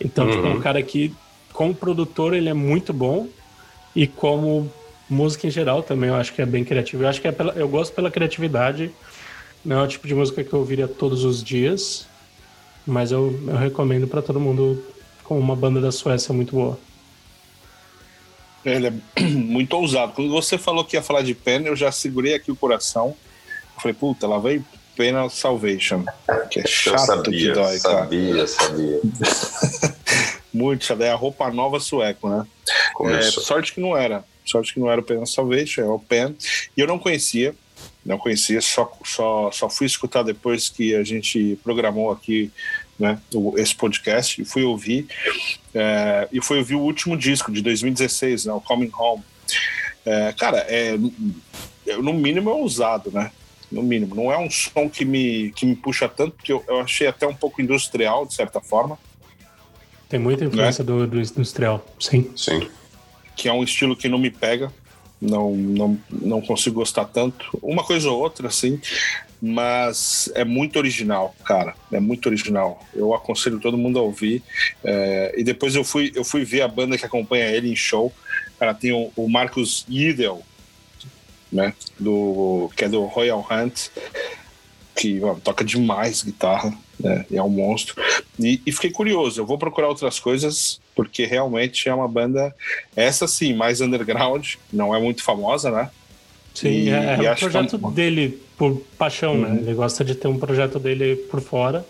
[0.00, 0.30] Então, uhum.
[0.30, 0.60] tipo, é um uhum.
[0.60, 1.14] cara que,
[1.52, 3.28] como produtor, ele é muito bom.
[3.94, 4.70] E como
[5.08, 7.02] música em geral também, eu acho que é bem criativo.
[7.02, 8.90] Eu acho que é pela, eu gosto pela criatividade.
[9.64, 12.06] Não é o tipo de música que eu ouviria todos os dias.
[12.86, 14.82] Mas eu, eu recomendo para todo mundo
[15.22, 16.78] com uma banda da Suécia muito boa.
[18.64, 20.12] Ele é muito ousado.
[20.12, 23.14] Quando você falou que ia falar de Pen, eu já segurei aqui o coração.
[23.76, 24.64] Eu falei, puta, lá veio
[24.96, 26.04] Penal Salvation.
[26.50, 28.46] Que é chato sabia, que dói, sabia, cara.
[28.46, 29.00] Sabia, sabia.
[30.52, 31.02] Muito chato.
[31.02, 32.46] É a roupa nova sueco, né?
[33.18, 34.24] É, sorte que não era.
[34.44, 36.36] Sorte que não era o Penal Salvation, é o Pen.
[36.76, 37.54] E eu não conhecia.
[38.04, 42.50] Não conhecia, só, só, só fui escutar depois que a gente programou aqui
[42.98, 43.20] né,
[43.56, 45.06] esse podcast e fui ouvir.
[45.72, 49.22] É, e fui ouvir o último disco de 2016, né, o Coming Home.
[50.04, 50.96] É, cara, é,
[51.96, 53.30] no mínimo é ousado, né?
[53.72, 54.14] no mínimo.
[54.14, 57.26] Não é um som que me, que me puxa tanto, porque eu, eu achei até
[57.26, 58.98] um pouco industrial, de certa forma.
[60.12, 60.88] Tem muita influência né?
[60.88, 62.30] do, do industrial, sim.
[62.36, 62.68] Sim.
[63.34, 64.70] Que é um estilo que não me pega,
[65.18, 67.48] não, não, não consigo gostar tanto.
[67.62, 68.78] Uma coisa ou outra, assim,
[69.40, 71.74] mas é muito original, cara.
[71.90, 72.86] É muito original.
[72.94, 74.42] Eu aconselho todo mundo a ouvir.
[74.84, 78.12] É, e depois eu fui, eu fui ver a banda que acompanha ele em show.
[78.58, 80.42] Cara, tem o, o Marcos Idel,
[81.50, 81.72] né?
[81.98, 83.88] Do, que é do Royal Hunt,
[84.94, 86.70] que mano, toca demais guitarra,
[87.02, 87.26] né?
[87.32, 88.00] É um monstro.
[88.38, 92.54] E, e, fiquei curioso, eu vou procurar outras coisas, porque realmente é uma banda,
[92.94, 95.90] essa sim, mais underground, não é muito famosa, né?
[96.54, 97.92] Sim, e, é, é um projeto é um...
[97.92, 99.48] dele por paixão, né?
[99.48, 99.54] uhum.
[99.54, 99.60] né?
[99.62, 101.84] Ele gosta de ter um projeto dele por fora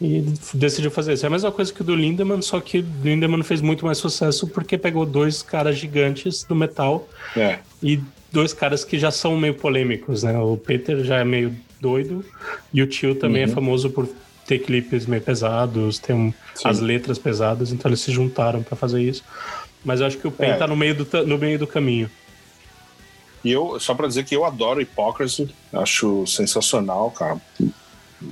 [0.00, 1.24] e decidiu fazer isso.
[1.24, 3.98] É a mesma coisa que o do Lindemann, só que o Lindemann fez muito mais
[3.98, 7.58] sucesso porque pegou dois caras gigantes do metal é.
[7.82, 10.38] e dois caras que já são meio polêmicos, né?
[10.38, 11.54] O Peter já é meio
[11.86, 12.24] doido
[12.72, 13.52] e o tio também é uhum.
[13.52, 14.08] é famoso por
[14.46, 16.32] ter clipes meio pesados, ter um,
[16.64, 19.22] as letras pesadas, então eles se juntaram para fazer isso.
[19.84, 20.56] Mas eu acho que o Pen é.
[20.56, 22.10] tá no meio do, no meio do caminho.
[23.44, 27.40] E eu, só para dizer que eu adoro Hypocrisy, acho sensacional, cara.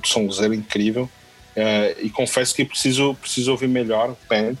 [0.03, 1.09] Sonzeiro incrível.
[1.55, 4.57] É, e confesso que preciso, preciso ouvir melhor o Pen,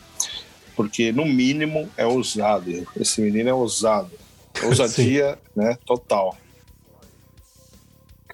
[0.73, 2.71] porque no mínimo é ousado.
[2.97, 4.11] Esse menino é ousado.
[4.63, 5.77] Ousadia, né?
[5.85, 6.37] Total.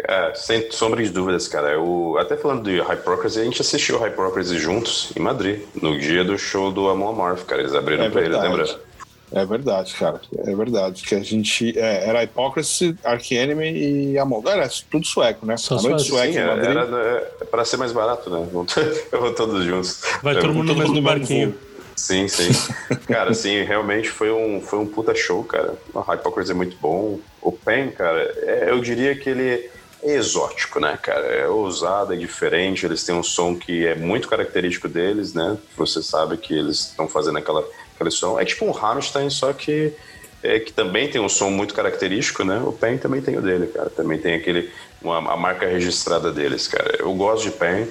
[0.06, 1.72] Cara, sem sombra de dúvidas, cara.
[1.72, 6.38] Eu, até falando de Hypocrisy, a gente assistiu Hypocrisy juntos em Madrid, no dia do
[6.38, 7.62] show do Amon Amarth, cara.
[7.62, 8.66] Eles abriram é pra ele, lembra?
[9.34, 10.20] É verdade, cara.
[10.46, 11.04] É verdade.
[11.04, 11.78] Que a gente.
[11.78, 14.42] É, era Hypocrisy, Ark Enemy e Amon.
[14.46, 15.56] Era tudo sueco, né?
[15.56, 16.00] Só sueco.
[16.00, 18.46] Sim, era, era, é, pra ser mais barato, né?
[19.12, 20.02] Eu vou todos juntos.
[20.22, 21.56] Vai todo mundo no mesmo barquinho.
[21.96, 22.50] Sim, sim.
[23.08, 25.76] cara, assim, realmente foi um, foi um puta show, cara.
[25.94, 27.20] O Hypocrisy é muito bom.
[27.42, 29.70] O Pen, cara, é, eu diria que ele
[30.04, 31.26] é exótico, né, cara?
[31.26, 32.86] É ousado, é diferente.
[32.86, 35.58] Eles têm um som que é muito característico deles, né?
[35.78, 38.40] Você sabe que eles estão fazendo aquela, aquele som.
[38.40, 39.94] É tipo um Rammstein, só que
[40.44, 42.60] é, que também tem um som muito característico, né?
[42.66, 43.90] O Pen também tem o dele, cara.
[43.90, 46.96] Também tem aquele uma, a marca registrada deles, cara.
[47.00, 47.88] Eu gosto de Pen.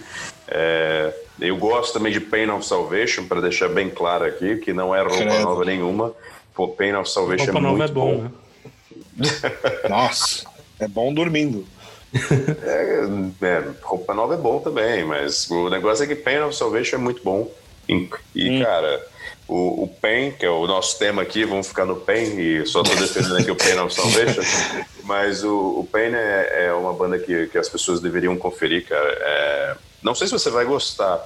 [0.48, 4.94] É, eu gosto também de Pain of Salvation, para deixar bem claro aqui, que não
[4.94, 5.42] é roupa Credo.
[5.42, 6.12] nova nenhuma.
[6.54, 8.16] Pô, Pain of Salvation roupa é muito é bom.
[8.16, 8.22] bom.
[9.16, 9.28] Né?
[9.88, 10.44] Nossa,
[10.80, 11.64] é bom dormindo.
[12.62, 16.96] É, é, roupa nova é bom também, mas o negócio é que Pain of Salvation
[16.96, 17.50] é muito bom.
[17.88, 18.62] E, hum.
[18.62, 19.04] cara,
[19.48, 22.82] o, o Pain, que é o nosso tema aqui, vamos ficar no Pain, e só
[22.82, 24.42] tô defendendo aqui o Pain of Salvation,
[25.02, 29.18] mas o, o Pain é, é uma banda que, que as pessoas deveriam conferir, cara.
[29.20, 31.20] É, não sei se você vai gostar,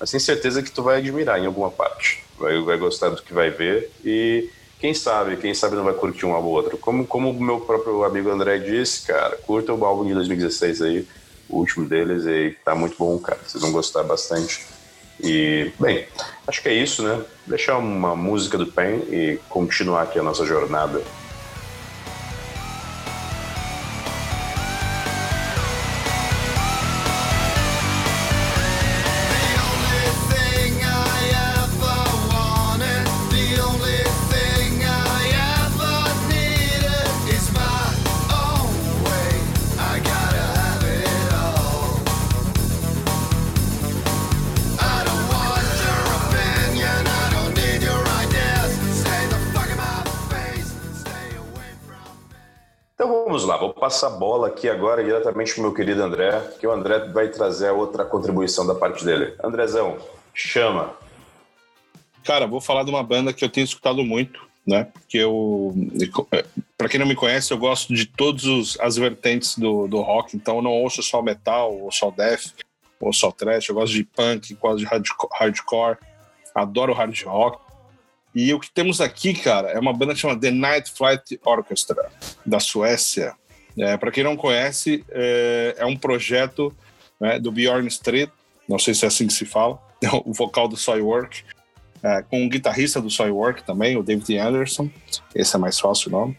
[0.00, 2.24] mas tenho certeza que tu vai admirar em alguma parte.
[2.38, 6.26] Vai, vai gostar do que vai ver e quem sabe, quem sabe não vai curtir
[6.26, 6.76] um ou outro.
[6.76, 11.08] Como, como o meu próprio amigo André disse, cara, curta o álbum de 2016 aí,
[11.48, 13.38] o último deles, e tá muito bom, cara.
[13.46, 14.66] Vocês vão gostar bastante.
[15.18, 16.06] E, bem,
[16.46, 17.22] acho que é isso, né?
[17.46, 21.02] Deixar uma música do Pen e continuar aqui a nossa jornada.
[53.96, 57.28] Passar a bola aqui agora diretamente para o meu querido André, que o André vai
[57.28, 59.34] trazer outra contribuição da parte dele.
[59.42, 59.96] Andrezão,
[60.34, 60.92] chama.
[62.22, 64.88] Cara, vou falar de uma banda que eu tenho escutado muito, né?
[65.08, 65.74] Que eu,
[66.76, 70.56] para quem não me conhece, eu gosto de todas as vertentes do, do rock, então
[70.56, 72.52] eu não ouço só metal, ou só death,
[73.00, 73.70] ou só trash.
[73.70, 74.86] Eu gosto de punk, gosto de
[75.32, 75.96] hardcore,
[76.54, 77.58] adoro hard rock.
[78.34, 82.10] E o que temos aqui, cara, é uma banda chamada The Night Flight Orchestra,
[82.44, 83.34] da Suécia.
[83.78, 86.74] É, para quem não conhece, é, é um projeto
[87.20, 88.30] né, do Bjorn Street,
[88.68, 91.44] não sei se é assim que se fala, é o vocal do Soilwork,
[92.02, 94.90] é, com o guitarrista do Soilwork também, o David Anderson,
[95.34, 96.38] esse é mais fácil o nome,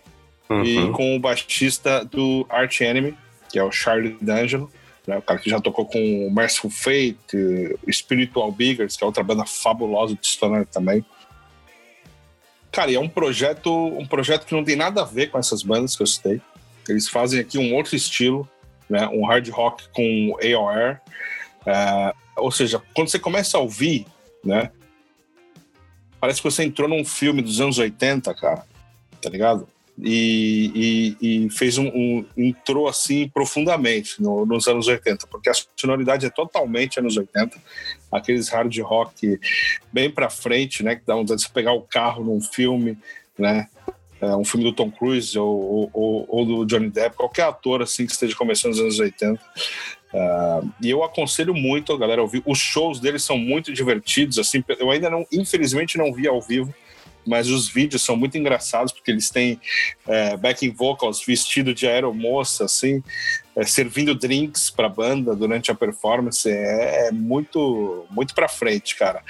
[0.50, 0.64] uhum.
[0.64, 3.16] e com o baixista do Arch Enemy,
[3.50, 4.72] que é o Charlie D'Angelo,
[5.06, 9.24] né, o cara que já tocou com o Merciful Fate, Spiritual Biggers, que é outra
[9.24, 11.06] banda fabulosa de stoner também.
[12.72, 15.64] Cara, e é um projeto, um projeto que não tem nada a ver com essas
[15.64, 16.42] bandas que eu citei.
[16.92, 18.48] Eles fazem aqui um outro estilo,
[18.90, 21.00] né, um hard rock com AOR.
[21.66, 24.06] É, ou seja, quando você começa a ouvir,
[24.44, 24.72] né,
[26.20, 28.66] parece que você entrou num filme dos anos 80, cara,
[29.22, 29.68] tá ligado?
[30.00, 35.54] E, e, e fez um, um, entrou assim profundamente no, nos anos 80, porque a
[35.76, 37.58] sonoridade é totalmente anos 80,
[38.12, 39.40] aqueles hard rock
[39.92, 42.96] bem para frente, né, que dá vontade de pegar o carro num filme,
[43.38, 43.68] né,
[44.22, 48.06] é, um filme do Tom Cruise ou, ou, ou, do Johnny Depp, qualquer ator assim
[48.06, 49.42] que esteja começando nos anos 80.
[50.14, 52.42] Uh, e eu aconselho muito a galera ouvir.
[52.46, 54.40] Os shows deles são muito divertidos.
[54.40, 56.74] Assim, eu ainda não, infelizmente, não vi ao vivo,
[57.28, 59.60] mas os vídeos são muito engraçados porque eles têm
[60.08, 63.04] é, backing vocals vestido de aeromoça, assim,
[63.56, 66.50] é, servindo drinks para a banda durante a performance.
[66.50, 69.22] É, é muito, muito para frente, cara.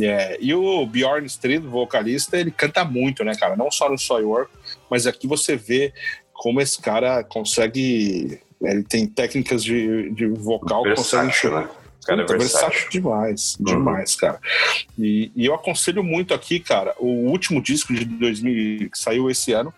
[0.00, 3.56] É, e o Bjorn Street, vocalista, ele canta muito, né, cara?
[3.56, 4.50] Não só no Soilwork,
[4.90, 5.92] mas aqui você vê
[6.32, 11.68] como esse cara consegue ele tem técnicas de, de vocal que consegue né?
[12.10, 12.90] Cara, Puta, é versátil.
[12.90, 13.66] demais, uhum.
[13.66, 14.40] demais, cara.
[14.98, 19.52] E, e, eu aconselho muito aqui, cara, o último disco de 2000 que saiu esse
[19.52, 19.72] ano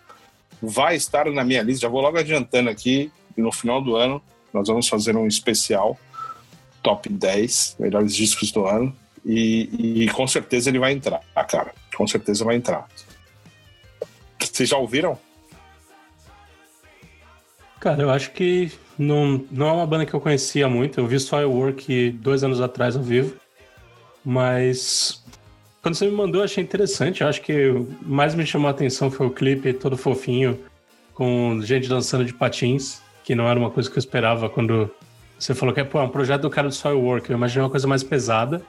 [0.59, 1.81] vai estar na minha lista.
[1.81, 4.19] Já vou logo adiantando aqui, e no final do ano
[4.51, 5.95] nós vamos fazer um especial
[6.81, 8.95] top 10 melhores discos do ano.
[9.23, 11.71] E, e com certeza ele vai entrar, cara.
[11.95, 12.87] Com certeza vai entrar.
[14.39, 15.19] Vocês já ouviram?
[17.79, 20.99] Cara, eu acho que não, não é uma banda que eu conhecia muito.
[20.99, 23.35] Eu vi Soilwork dois anos atrás ao vivo.
[24.23, 25.23] Mas
[25.81, 27.21] quando você me mandou, eu achei interessante.
[27.21, 30.59] Eu acho que mais me chamou a atenção foi o clipe todo fofinho,
[31.13, 34.89] com gente dançando de patins, que não era uma coisa que eu esperava quando
[35.37, 37.29] você falou que é, pô, é um projeto do cara do Soilwork.
[37.29, 38.61] Eu imaginei uma coisa mais pesada.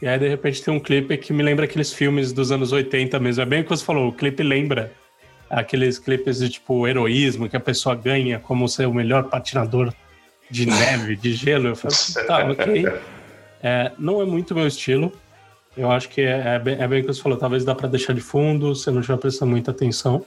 [0.00, 3.18] E aí, de repente, tem um clipe que me lembra aqueles filmes dos anos 80
[3.18, 3.42] mesmo.
[3.42, 4.92] É bem o que você falou, o clipe lembra
[5.48, 9.92] aqueles clipes de tipo heroísmo que a pessoa ganha como ser o melhor patinador
[10.50, 11.68] de neve, de gelo.
[11.68, 12.86] Eu falei, tá, ok.
[13.62, 15.12] É, não é muito meu estilo.
[15.76, 17.88] Eu acho que é, é, bem, é bem o que você falou, talvez dá para
[17.88, 20.24] deixar de fundo, se não estiver prestando muita atenção.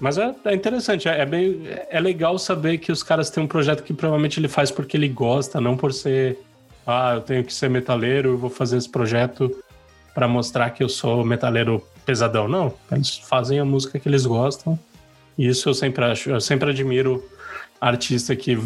[0.00, 3.46] Mas é, é interessante, é, é, bem, é legal saber que os caras têm um
[3.46, 6.38] projeto que provavelmente ele faz porque ele gosta, não por ser,
[6.86, 9.54] ah, eu tenho que ser metaleiro, eu vou fazer esse projeto
[10.14, 12.72] para mostrar que eu sou metaleiro pesadão, não.
[12.90, 14.78] Eles fazem a música que eles gostam.
[15.36, 17.22] E isso eu sempre acho, eu sempre admiro
[17.80, 18.58] artista que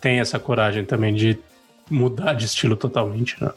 [0.00, 1.38] tem essa coragem também de
[1.88, 3.50] mudar de estilo totalmente, né?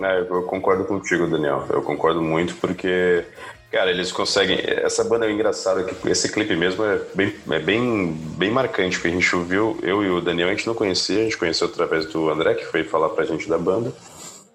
[0.00, 1.66] É, eu concordo contigo, Daniel.
[1.70, 3.24] Eu concordo muito porque,
[3.70, 4.58] cara, eles conseguem.
[4.60, 9.12] Essa banda é engraçada, esse clipe mesmo é bem, é bem, bem marcante, porque a
[9.12, 12.28] gente ouviu, eu e o Daniel, a gente não conhecia, a gente conheceu através do
[12.28, 13.92] André, que foi falar pra gente da banda.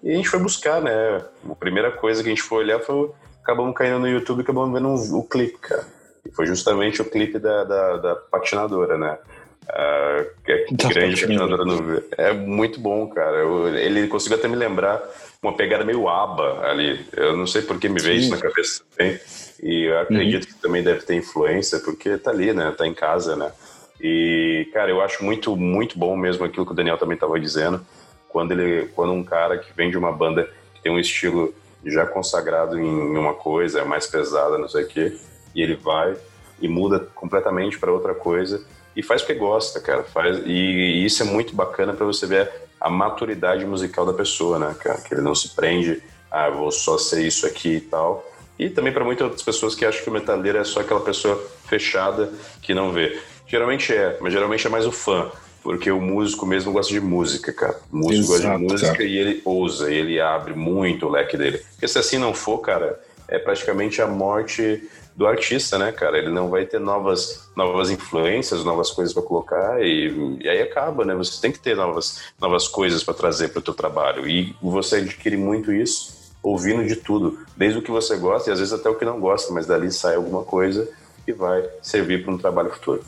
[0.02, 1.22] E a gente foi buscar, né?
[1.48, 3.10] A primeira coisa que a gente foi olhar foi.
[3.42, 5.86] Acabamos caindo no YouTube e acabamos vendo um, o clipe, cara.
[6.26, 9.18] E foi justamente o clipe da, da, da patinadora, né?
[9.64, 12.02] Uh, que é grande patinadora no.
[12.16, 13.36] É muito bom, cara.
[13.36, 15.02] Eu, ele conseguiu até me lembrar
[15.42, 17.04] uma pegada meio aba ali.
[17.16, 19.18] Eu não sei por que me veio isso na cabeça também.
[19.62, 20.52] E eu acredito uhum.
[20.52, 22.72] que também deve ter influência, porque tá ali, né?
[22.76, 23.52] Tá em casa, né?
[24.00, 27.84] E, cara, eu acho muito, muito bom mesmo aquilo que o Daniel também estava dizendo
[28.32, 31.54] quando ele quando um cara que vem de uma banda que tem um estilo
[31.84, 35.16] já consagrado em uma coisa, é mais pesada, não sei o quê,
[35.54, 36.16] e ele vai
[36.60, 38.62] e muda completamente para outra coisa
[38.94, 40.02] e faz porque gosta, cara.
[40.02, 42.50] Faz e, e isso é muito bacana para você ver
[42.80, 45.00] a maturidade musical da pessoa, né, cara?
[45.00, 48.26] Que ele não se prende, ah, vou só ser isso aqui e tal.
[48.58, 51.42] E também para muitas outras pessoas que acham que o metaleiro é só aquela pessoa
[51.66, 53.18] fechada que não vê.
[53.46, 55.30] Geralmente é, mas geralmente é mais o fã
[55.62, 57.78] porque o músico mesmo gosta de música, cara.
[57.92, 59.04] O músico Exato, gosta de música cara.
[59.04, 61.58] e ele ousa, ele abre muito o leque dele.
[61.72, 64.82] Porque se assim não for, cara, é praticamente a morte
[65.14, 66.18] do artista, né, cara?
[66.18, 71.04] Ele não vai ter novas, novas influências, novas coisas para colocar e, e, aí acaba,
[71.04, 71.14] né?
[71.14, 74.96] Você tem que ter novas, novas coisas para trazer para o teu trabalho e você
[74.96, 78.88] adquire muito isso ouvindo de tudo, desde o que você gosta e às vezes até
[78.88, 80.88] o que não gosta, mas dali sai alguma coisa
[81.26, 83.04] que vai servir para um trabalho futuro.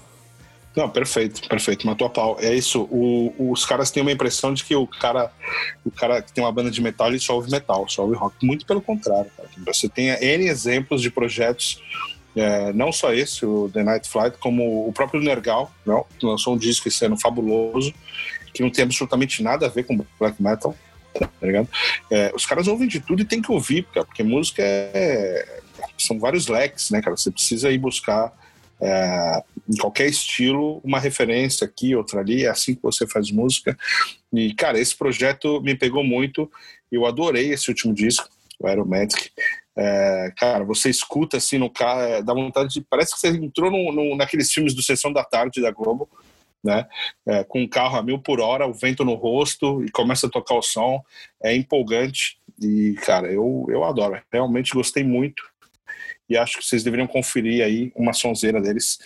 [0.74, 2.36] Não, perfeito, perfeito, matou a pau.
[2.40, 5.30] É isso, o, os caras têm uma impressão de que o cara,
[5.84, 8.44] o cara que tem uma banda de metal, ele só ouve metal, só ouve rock.
[8.44, 9.48] Muito pelo contrário, cara.
[9.66, 11.82] Você tem N exemplos de projetos,
[12.34, 16.54] é, não só esse, o The Night Flight, como o próprio Nergal, não, que lançou
[16.54, 17.92] um disco esse ano fabuloso,
[18.54, 20.74] que não tem absolutamente nada a ver com black metal,
[21.12, 21.68] tá ligado?
[22.10, 25.60] É, os caras ouvem de tudo e tem que ouvir, cara, porque música é,
[25.98, 27.14] são vários leques, né, cara?
[27.14, 28.32] Você precisa ir buscar
[28.80, 33.76] é, em qualquer estilo, uma referência aqui, outra ali, é assim que você faz música.
[34.32, 36.50] E, cara, esse projeto me pegou muito,
[36.90, 39.30] eu adorei esse último disco, o Aeromatic.
[39.76, 42.80] É, cara, você escuta assim no carro, é, dá vontade de.
[42.82, 46.08] Parece que você entrou no, no, naqueles filmes do Sessão da Tarde da Globo,
[46.62, 46.86] né?
[47.26, 50.30] É, com um carro a mil por hora, o vento no rosto e começa a
[50.30, 51.02] tocar o som.
[51.42, 54.20] É empolgante e, cara, eu, eu adoro.
[54.30, 55.42] Realmente gostei muito
[56.28, 58.98] e acho que vocês deveriam conferir aí uma sonzeira deles.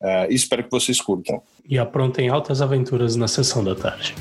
[0.00, 1.42] Uh, espero que vocês curtam.
[1.68, 4.14] E aprontem altas aventuras na sessão da tarde.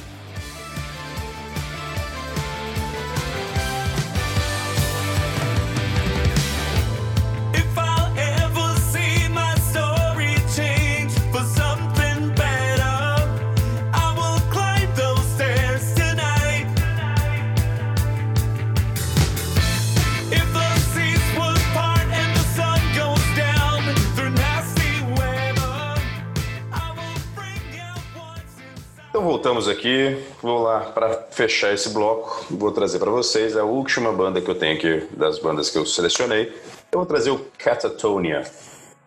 [30.46, 32.46] Vou lá para fechar esse bloco.
[32.52, 35.88] Vou trazer para vocês a última banda que eu tenho aqui das bandas que eu
[35.88, 36.54] selecionei.
[36.92, 38.44] Eu vou trazer o Catatonia,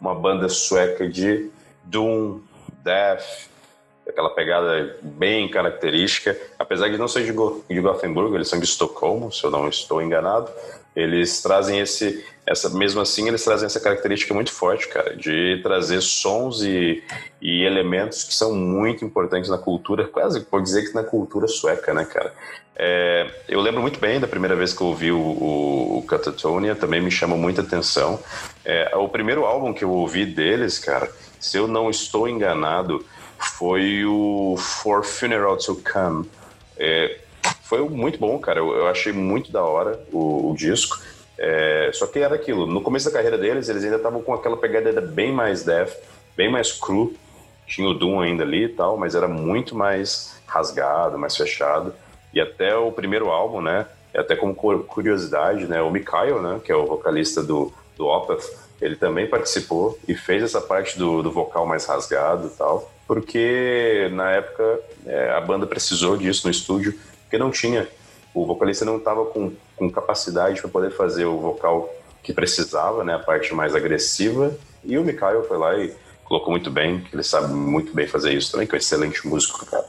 [0.01, 1.49] uma banda sueca de
[1.85, 2.41] doom,
[2.83, 3.23] death,
[4.09, 6.37] aquela pegada bem característica.
[6.59, 10.03] Apesar de não ser de, de Gothenburg, eles são de Estocolmo, se eu não estou
[10.03, 10.51] enganado.
[10.99, 16.01] Eles trazem esse essa mesmo assim eles trazem essa característica muito forte, cara, de trazer
[16.01, 17.03] sons e,
[17.43, 21.93] e elementos que são muito importantes na cultura, quase pode dizer que na cultura sueca,
[21.93, 22.33] né, cara?
[22.75, 26.75] É, eu lembro muito bem da primeira vez que eu ouvi o, o, o Catatonia,
[26.75, 28.19] também me chamou muita atenção.
[28.65, 33.05] É, o primeiro álbum que eu ouvi deles, cara, se eu não estou enganado,
[33.37, 36.31] foi o For Funeral to Come.
[36.79, 37.19] É,
[37.69, 38.61] foi muito bom, cara.
[38.61, 40.99] Eu, eu achei muito da hora o, o disco.
[41.37, 44.57] É, só que era aquilo, no começo da carreira deles, eles ainda estavam com aquela
[44.57, 45.93] pegada bem mais death,
[46.35, 47.15] bem mais cru.
[47.67, 51.93] Tinha o Doom ainda ali e tal, mas era muito mais rasgado, mais fechado.
[52.33, 53.87] E até o primeiro álbum, né?
[54.17, 55.83] Até como curiosidade, né?
[55.83, 56.61] O Mikhail, né?
[56.65, 58.45] Que é o vocalista do, do Opeth,
[58.81, 64.09] ele também participou e fez essa parte do, do vocal mais rasgado e tal, porque
[64.13, 66.99] na época é, a banda precisou disso no estúdio,
[67.29, 67.87] porque não tinha
[68.35, 73.15] o vocalista não estava com, com capacidade para poder fazer o vocal que precisava, né,
[73.15, 77.53] a parte mais agressiva, e o Mikael foi lá e colocou muito bem, ele sabe
[77.53, 79.85] muito bem fazer isso também, que é um excelente músico, cara.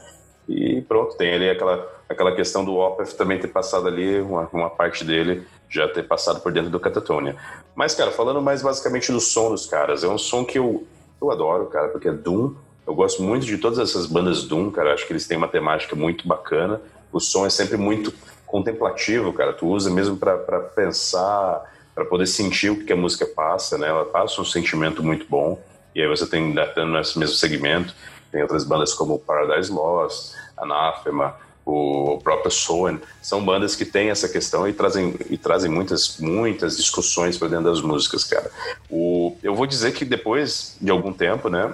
[0.48, 4.70] E pronto, tem ali aquela, aquela questão do Opeth também ter passado ali, uma, uma
[4.70, 7.36] parte dele já ter passado por dentro do Catatonia.
[7.74, 10.84] Mas, cara, falando mais basicamente do som dos caras, é um som que eu,
[11.20, 12.54] eu adoro, cara, porque é Doom,
[12.86, 15.94] eu gosto muito de todas essas bandas Doom, cara, acho que eles têm uma temática
[15.94, 16.80] muito bacana,
[17.12, 18.12] o som é sempre muito
[18.46, 19.52] contemplativo, cara.
[19.52, 20.36] Tu usa mesmo para
[20.74, 21.62] pensar,
[21.94, 23.88] para poder sentir o que a música passa, né?
[23.88, 25.60] Ela passa um sentimento muito bom.
[25.94, 27.94] E aí você tem, dando nesse mesmo segmento,
[28.30, 31.34] tem outras bandas como Paradise Lost, Anathema,
[31.64, 36.76] o próprio Soen, são bandas que têm essa questão e trazem, e trazem muitas, muitas
[36.76, 38.50] discussões para dentro das músicas, cara.
[38.88, 41.72] O, eu vou dizer que depois de algum tempo, né,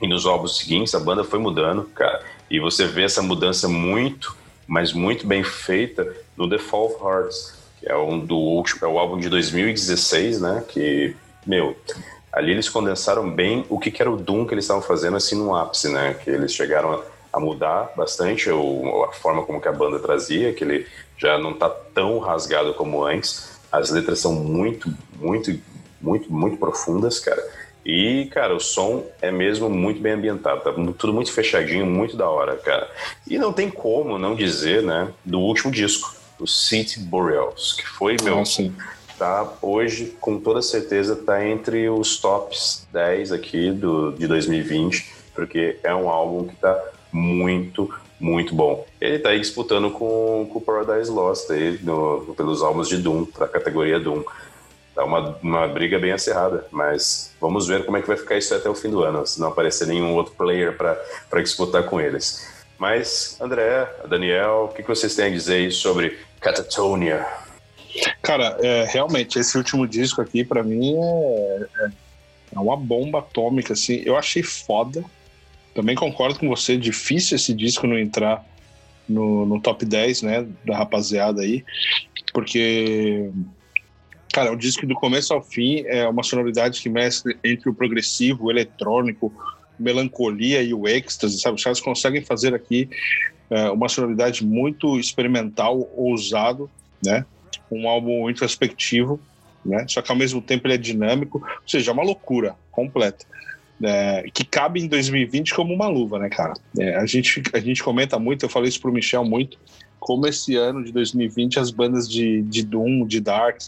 [0.00, 4.36] e nos álbuns seguintes, a banda foi mudando, cara, e você vê essa mudança muito
[4.68, 6.06] mas muito bem feita
[6.36, 10.42] no The Fall of Hearts, que é um do último, é o álbum de 2016,
[10.42, 10.62] né?
[10.68, 11.16] Que,
[11.46, 11.74] meu,
[12.30, 15.36] ali eles condensaram bem o que, que era o Doom que eles estavam fazendo assim
[15.36, 16.14] no ápice, né?
[16.22, 17.02] Que eles chegaram
[17.32, 21.54] a, mudar bastante o, a forma como que a banda trazia, que ele já não
[21.54, 23.58] tá tão rasgado como antes.
[23.72, 25.58] As letras são muito, muito,
[26.00, 27.42] muito, muito profundas, cara.
[27.88, 32.28] E, cara, o som é mesmo muito bem ambientado, tá tudo muito fechadinho, muito da
[32.28, 32.86] hora, cara.
[33.26, 38.16] E não tem como não dizer, né, do último disco, o City Boreals, que foi,
[38.22, 38.70] meu, Nossa.
[39.18, 45.78] tá hoje, com toda certeza, tá entre os tops 10 aqui do, de 2020, porque
[45.82, 46.78] é um álbum que tá
[47.10, 48.86] muito, muito bom.
[49.00, 53.48] Ele tá aí disputando com o Paradise Lost aí no, pelos álbuns de Doom, pra
[53.48, 54.22] categoria Doom.
[54.98, 58.52] Tá uma, uma briga bem acirrada, mas vamos ver como é que vai ficar isso
[58.52, 62.44] até o fim do ano, se não aparecer nenhum outro player para disputar com eles.
[62.76, 67.24] Mas, André, Daniel, o que, que vocês têm a dizer sobre Catatonia?
[68.20, 71.90] Cara, é, realmente, esse último disco aqui, para mim, é, é,
[72.56, 74.02] é, uma bomba atômica, assim.
[74.04, 75.04] Eu achei foda.
[75.74, 78.44] Também concordo com você, difícil esse disco não entrar
[79.08, 81.64] no, no top 10, né, da rapaziada aí,
[82.32, 83.30] porque,
[84.32, 88.46] cara, o disco do começo ao fim é uma sonoridade que mescla entre o progressivo,
[88.46, 89.32] o eletrônico,
[89.78, 91.56] melancolia e o êxtase, sabe?
[91.56, 92.88] Os caras conseguem fazer aqui
[93.50, 96.70] é, uma sonoridade muito experimental, ousado,
[97.04, 97.24] né?
[97.70, 99.20] Um álbum introspectivo,
[99.64, 99.86] né?
[99.88, 103.24] Só que ao mesmo tempo ele é dinâmico, ou seja, é uma loucura completa.
[103.80, 106.54] É, que cabe em 2020 como uma luva, né, cara?
[106.78, 109.56] É, a, gente, a gente comenta muito, eu falei isso pro Michel muito,
[110.00, 113.60] como esse ano de 2020 as bandas de, de Doom, de Dark,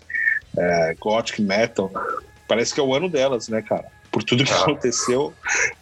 [0.56, 1.90] é, Gothic Metal,
[2.46, 3.86] parece que é o ano delas, né, cara?
[4.10, 4.62] por tudo que ah.
[4.62, 5.32] aconteceu,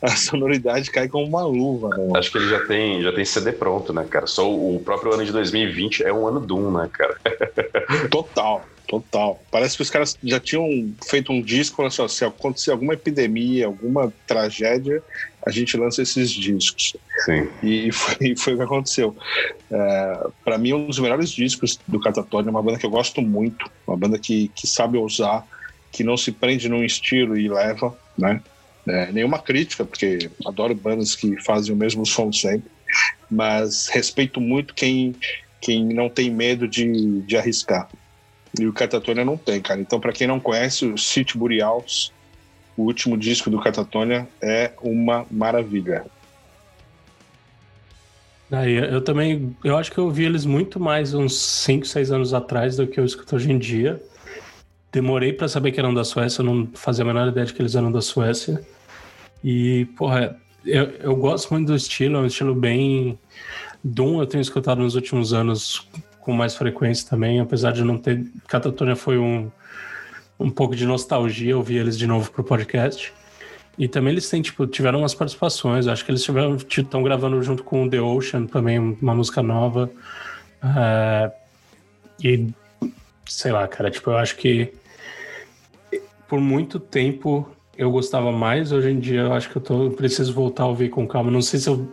[0.02, 1.88] a sonoridade cai como uma luva.
[1.96, 2.18] Né?
[2.18, 4.26] Acho que ele já tem, já tem CD pronto, né, cara?
[4.26, 7.16] Só o próprio ano de 2020 é um ano Doom, né, cara?
[8.10, 9.42] Total, total.
[9.50, 13.66] Parece que os caras já tinham feito um disco, olha só, se acontecer alguma epidemia,
[13.66, 15.02] alguma tragédia,
[15.48, 16.94] a gente lança esses discos.
[17.24, 17.48] Sim.
[17.62, 19.16] E foi, foi o que aconteceu.
[19.70, 23.70] É, para mim, um dos melhores discos do Catatonia, uma banda que eu gosto muito,
[23.86, 25.46] uma banda que, que sabe usar,
[25.90, 28.42] que não se prende num estilo e leva né?
[28.86, 32.70] É, nenhuma crítica, porque adoro bandas que fazem o mesmo som sempre,
[33.30, 35.14] mas respeito muito quem,
[35.60, 37.88] quem não tem medo de, de arriscar.
[38.58, 39.80] E o Catatonia não tem, cara.
[39.80, 42.12] Então, para quem não conhece, o City Boreals,
[42.78, 46.06] o último disco do Catatonia, é uma maravilha.
[48.50, 52.32] Aí, eu também, eu acho que eu ouvi eles muito mais uns 5, 6 anos
[52.32, 54.00] atrás do que eu escuto hoje em dia
[54.92, 57.60] demorei para saber que eram da Suécia, eu não fazia a menor ideia de que
[57.60, 58.60] eles eram da Suécia.
[59.42, 63.18] E, porra, eu, eu gosto muito do estilo, é um estilo bem.
[63.82, 65.88] Doom eu tenho escutado nos últimos anos
[66.20, 68.24] com mais frequência também, apesar de não ter.
[68.48, 69.50] Catatonia foi um,
[70.38, 73.12] um pouco de nostalgia ouvir eles de novo pro podcast.
[73.76, 75.86] E também eles têm, tipo, tiveram umas participações.
[75.86, 76.26] Acho que eles
[76.66, 79.90] estão gravando junto com The Ocean também, uma música nova.
[80.62, 81.32] Uh,
[82.22, 82.48] e
[83.24, 84.72] sei lá, cara, tipo, eu acho que
[86.26, 90.34] por muito tempo eu gostava mais, hoje em dia eu acho que eu tô, preciso
[90.34, 91.30] voltar a ouvir com calma.
[91.30, 91.88] Não sei se eu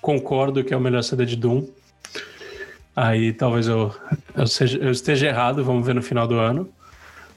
[0.00, 1.66] concordo que é o melhor CD de Doom.
[2.94, 3.92] Aí talvez eu,
[4.36, 6.68] eu, seja, eu esteja errado, vamos ver no final do ano.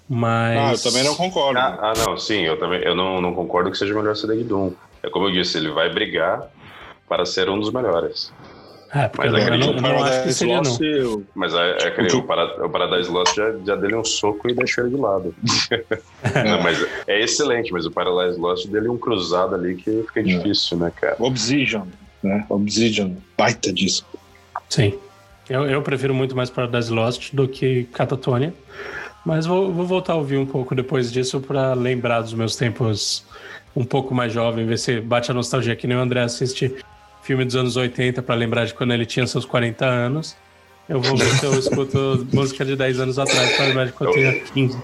[0.09, 0.57] Mas.
[0.57, 1.59] Ah, eu também não concordo.
[1.59, 4.37] Ah, ah, não, sim, eu também eu não, não concordo que seja o melhor CD
[4.37, 4.71] de Doom.
[5.03, 6.47] É como eu disse, ele vai brigar
[7.07, 8.31] para ser um dos melhores.
[8.93, 10.77] É, porque mas eu não, não, não acho que seria, não.
[10.81, 11.23] Eu...
[11.35, 14.53] Mas é, é que o, Parad o Paradise Lost já, já deu um soco e
[14.53, 15.35] deixou ele de lado.
[16.45, 20.23] não, mas é excelente, mas o Paradise Lost dele um cruzado ali que fica é.
[20.23, 21.17] difícil, né, cara?
[21.19, 21.85] Obsidian,
[22.23, 22.45] né?
[22.49, 24.17] Obsidian, baita disco.
[24.69, 24.97] Sim.
[25.49, 28.53] Eu, eu prefiro muito mais Paradise Lost do que Catatonia.
[29.28, 33.25] Mas vou, vou voltar a ouvir um pouco depois disso para lembrar dos meus tempos
[33.75, 36.73] um pouco mais jovem, ver se bate a nostalgia que nem o André assiste
[37.23, 40.38] filme dos anos 80 para lembrar de quando ele tinha seus 40 anos.
[40.88, 44.11] Eu vou ver se eu escuto música de 10 anos atrás para lembrar de quando
[44.11, 44.84] eu tinha 15.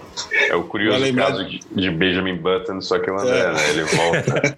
[0.50, 1.28] É o curioso lembrar...
[1.28, 3.54] caso de Benjamin Button, só que o André, é.
[3.54, 3.70] né?
[3.70, 4.58] Ele volta.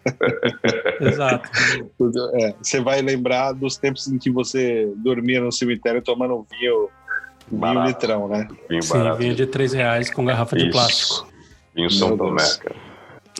[1.00, 1.48] Exato.
[2.42, 6.90] É, você vai lembrar dos tempos em que você dormia no cemitério tomando vinho,
[7.52, 8.48] vinho litrão, né?
[8.70, 9.18] Vinho Sim, barato.
[9.18, 10.66] vinho de 3 reais com garrafa Isso.
[10.66, 11.28] de plástico.
[11.76, 12.76] Vinho São Tomé, cara.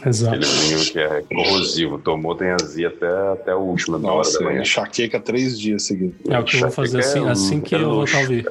[0.06, 0.36] Exato.
[0.36, 1.98] Aquele vinho que é corrosivo.
[1.98, 4.62] Tomou, tem azia até, até a última Nossa, hora da manhã.
[4.62, 6.16] enxaqueca três dias seguidos.
[6.30, 8.46] É o que eu vou fazer assim, é assim que eu voltar a ouvir.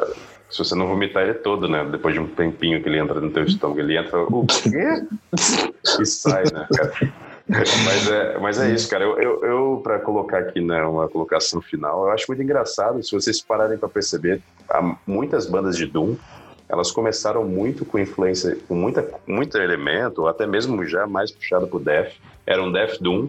[0.51, 1.85] Se você não vomitar ele todo, né?
[1.91, 4.23] Depois de um tempinho que ele entra no teu estômago, ele entra.
[4.23, 5.03] O quê?
[6.01, 7.13] e sai, né, cara?
[7.49, 9.05] Mas, é, mas é isso, cara.
[9.05, 13.13] Eu, eu, eu para colocar aqui né, uma colocação final, eu acho muito engraçado, se
[13.13, 16.17] vocês pararem para perceber, há muitas bandas de Doom
[16.69, 21.67] elas começaram muito com influência, com muita, muito elemento, ou até mesmo já mais puxado
[21.67, 22.13] pro Death,
[22.47, 23.29] era um Death Doom,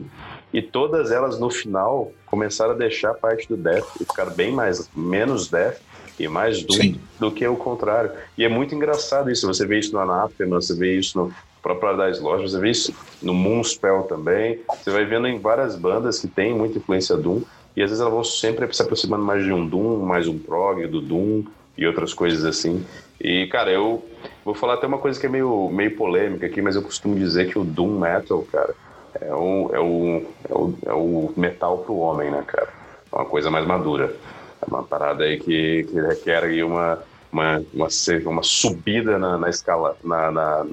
[0.54, 4.90] e todas elas no final começaram a deixar parte do Death e ficar bem mais,
[4.96, 5.80] menos Death
[6.18, 7.02] e mais Doom Sim.
[7.20, 8.12] do que o contrário.
[8.38, 11.34] E é muito engraçado isso, você vê isso no Anathema, você vê isso no
[11.66, 12.94] próprio das Lojas, você vê isso
[13.24, 17.42] no Moonspell também, você vai vendo em várias bandas que tem muita influência Doom,
[17.76, 20.86] e às vezes elas vão sempre se aproximando mais de um Doom, mais um prog
[20.86, 21.44] do Doom,
[21.76, 22.86] e outras coisas assim.
[23.20, 24.06] E, cara, eu
[24.46, 27.50] vou falar até uma coisa que é meio, meio polêmica aqui, mas eu costumo dizer
[27.50, 28.76] que o Doom Metal, cara,
[29.20, 32.70] é o, é o, é o, é o metal pro homem, né, cara?
[33.12, 34.16] É uma coisa mais madura.
[34.62, 37.00] É uma parada aí que, que requer aí uma,
[37.36, 37.88] uma, uma,
[38.26, 40.66] uma subida na, na escala, na, na,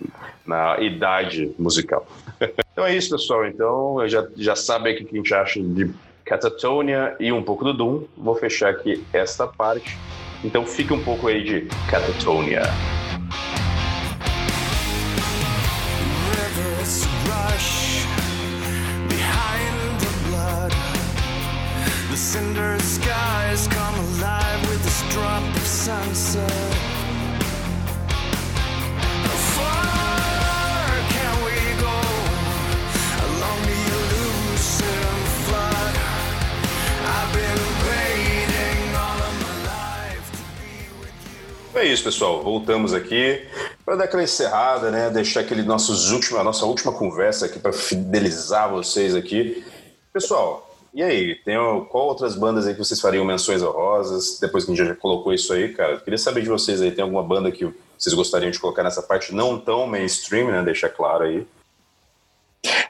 [0.46, 2.06] na, idade musical.
[2.72, 3.46] então é isso, pessoal.
[3.46, 5.90] Então já, já sabe o que a gente acha de
[6.24, 8.04] Catatonia e um pouco do Doom.
[8.16, 9.98] Vou fechar aqui esta parte.
[10.44, 12.62] Então fique um pouco aí de Catatonia.
[41.83, 42.45] É isso, pessoal.
[42.45, 43.45] Voltamos aqui
[43.85, 45.11] para dar aquela encerrada, né?
[45.11, 49.64] Deixar aquele nossos últimos, a nossa última conversa aqui para fidelizar vocês aqui.
[50.12, 51.57] Pessoal, e aí, tem
[51.91, 54.39] qual outras bandas aí que vocês fariam menções honrosas?
[54.41, 57.03] Depois que a gente já colocou isso aí, cara, queria saber de vocês aí, tem
[57.03, 57.68] alguma banda que
[57.99, 60.62] vocês gostariam de colocar nessa parte não tão mainstream, né?
[60.62, 61.45] Deixar claro aí.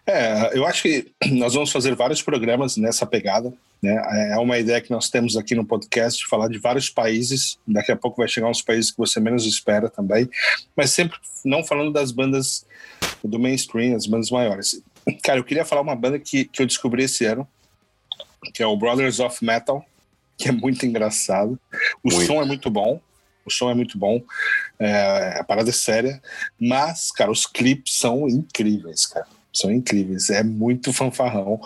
[0.07, 3.53] É, eu acho que nós vamos fazer vários programas nessa pegada.
[3.83, 4.31] Né?
[4.33, 7.59] É uma ideia que nós temos aqui no podcast, falar de vários países.
[7.67, 10.29] Daqui a pouco vai chegar uns países que você menos espera também,
[10.77, 12.65] mas sempre não falando das bandas
[13.25, 14.83] do mainstream, as bandas maiores.
[15.23, 17.47] Cara, eu queria falar uma banda que, que eu descobri esse ano,
[18.55, 19.85] que é o Brothers of Metal,
[20.37, 21.59] que é muito engraçado.
[22.03, 22.27] O muito.
[22.27, 23.01] som é muito bom.
[23.45, 24.23] O som é muito bom.
[24.79, 26.23] É, a parada é séria.
[26.61, 29.27] Mas, cara, os clipes são incríveis, cara.
[29.53, 30.31] São incríveis.
[30.31, 31.61] É muito fanfarrão.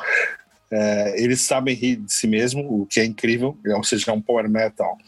[0.71, 3.57] É, eles sabem rir de si mesmo, o que é incrível.
[3.65, 4.99] Ou seja, é um power metal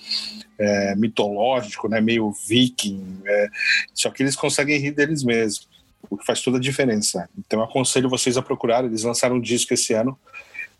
[0.58, 3.20] é, mitológico, né, meio viking.
[3.24, 3.48] É,
[3.94, 5.68] só que eles conseguem rir deles mesmos,
[6.10, 7.28] o que faz toda a diferença.
[7.38, 8.84] Então, aconselho vocês a procurar.
[8.84, 10.18] Eles lançaram um disco esse ano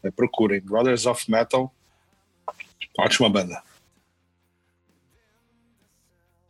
[0.02, 0.60] é, procurem.
[0.60, 1.72] Brothers of Metal,
[2.98, 3.62] ótima banda.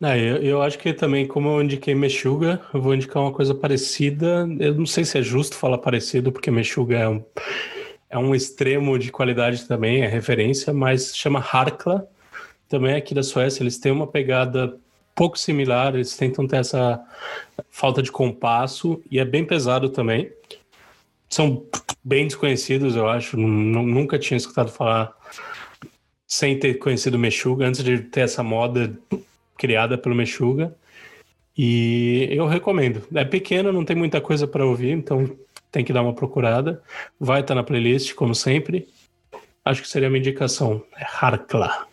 [0.01, 4.49] Eu, eu, acho que também, como eu indiquei Meshuga, eu vou indicar uma coisa parecida.
[4.61, 7.25] Eu não sei se é justo falar parecido, porque Meshuga é um,
[8.09, 12.09] é um extremo de qualidade também, é referência, mas chama Harkla,
[12.69, 13.63] também aqui da Suécia.
[13.63, 14.79] Eles têm uma pegada
[15.17, 17.01] pouco similar, eles tentam ter essa
[17.69, 20.31] falta de compasso e é bem pesado também
[21.29, 21.67] são
[22.03, 23.37] bem desconhecidos, eu acho.
[23.37, 25.13] Nunca tinha escutado falar
[26.27, 28.99] sem ter conhecido o Meshuga, antes de ter essa moda
[29.59, 30.75] criada pelo Meshuga.
[31.57, 33.03] E eu recomendo.
[33.13, 35.29] É pequeno, não tem muita coisa para ouvir, então
[35.71, 36.81] tem que dar uma procurada.
[37.21, 38.89] Vai estar tá na playlist, como sempre.
[39.65, 40.83] Acho que seria uma indicação.
[40.97, 41.87] É Harkla.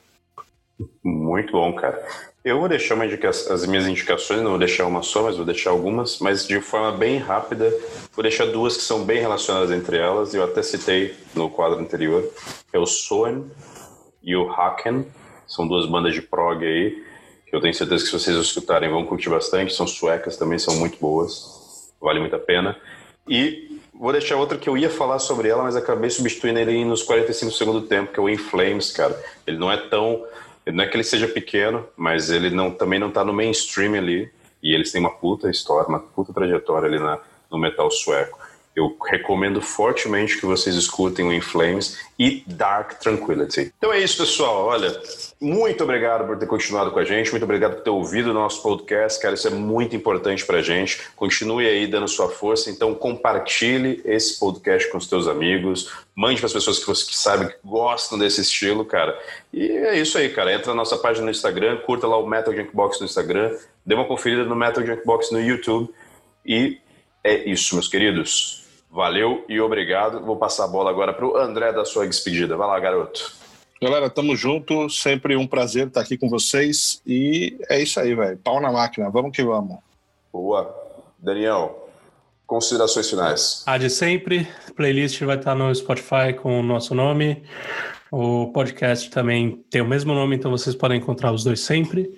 [1.04, 2.02] Muito bom, cara.
[2.44, 6.20] Eu vou deixar as minhas indicações, não vou deixar uma só, mas vou deixar algumas,
[6.20, 7.74] mas de forma bem rápida.
[8.14, 12.24] Vou deixar duas que são bem relacionadas entre elas, eu até citei no quadro anterior,
[12.72, 13.50] é o Soen
[14.22, 15.08] e o Haken.
[15.48, 17.04] São duas bandas de prog aí,
[17.56, 19.74] eu tenho certeza que se vocês escutarem vão curtir bastante.
[19.74, 22.76] São suecas também, são muito boas, vale muito a pena.
[23.26, 27.02] E vou deixar outra que eu ia falar sobre ela, mas acabei substituindo ele nos
[27.02, 29.18] 45 segundos do tempo, que é o In Flames, cara.
[29.48, 30.26] Ele não é tão
[30.66, 34.30] não é que ele seja pequeno, mas ele não, também não está no mainstream ali.
[34.62, 38.38] E eles têm uma puta história, uma puta trajetória ali na, no metal sueco.
[38.76, 43.74] Eu recomendo fortemente que vocês escutem o In Flames e Dark Tranquility.
[43.78, 44.66] Então é isso, pessoal.
[44.66, 45.02] Olha,
[45.40, 48.62] muito obrigado por ter continuado com a gente, muito obrigado por ter ouvido o nosso
[48.62, 49.36] podcast, cara.
[49.36, 51.02] Isso é muito importante pra gente.
[51.16, 52.70] Continue aí dando sua força.
[52.70, 57.16] Então, compartilhe esse podcast com os teus amigos, mande para as pessoas que você que
[57.16, 59.18] sabe que gostam desse estilo, cara.
[59.54, 60.54] E é isso aí, cara.
[60.54, 63.56] Entra na nossa página no Instagram, curta lá o Metal Junkbox no Instagram,
[63.86, 65.94] dê uma conferida no Metal Junkbox no YouTube.
[66.46, 66.78] E
[67.24, 68.65] é isso, meus queridos.
[68.96, 70.22] Valeu e obrigado.
[70.22, 72.56] Vou passar a bola agora para o André da sua despedida.
[72.56, 73.30] Vai lá, garoto.
[73.82, 74.90] Galera, tamo junto.
[74.90, 77.02] Sempre um prazer estar aqui com vocês.
[77.06, 78.38] E é isso aí, velho.
[78.38, 79.10] Pau na máquina.
[79.10, 79.80] Vamos que vamos.
[80.32, 80.74] Boa.
[81.20, 81.90] Daniel,
[82.48, 83.64] considerações finais.
[83.66, 84.48] A de sempre.
[84.78, 87.44] Playlist vai estar no Spotify com o nosso nome.
[88.10, 92.18] O podcast também tem o mesmo nome, então vocês podem encontrar os dois sempre.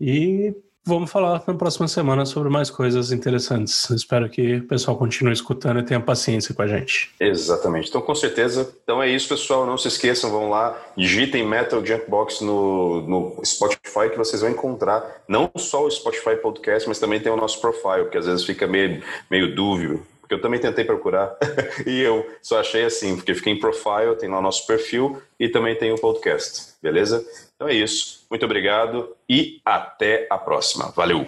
[0.00, 0.52] E
[0.88, 3.90] Vamos falar na próxima semana sobre mais coisas interessantes.
[3.90, 7.10] Espero que o pessoal continue escutando e tenha paciência com a gente.
[7.20, 7.90] Exatamente.
[7.90, 8.74] Então, com certeza.
[8.84, 9.66] Então é isso, pessoal.
[9.66, 15.04] Não se esqueçam, vão lá, digitem Metal Junkbox no, no Spotify que vocês vão encontrar
[15.28, 18.66] não só o Spotify Podcast, mas também tem o nosso profile, que às vezes fica
[18.66, 21.34] meio, meio dúvio porque eu também tentei procurar
[21.86, 25.48] e eu só achei assim, porque fiquei em profile, tem lá o nosso perfil e
[25.48, 27.24] também tem o podcast, beleza?
[27.54, 28.26] Então é isso.
[28.30, 30.92] Muito obrigado e até a próxima.
[30.94, 31.26] Valeu!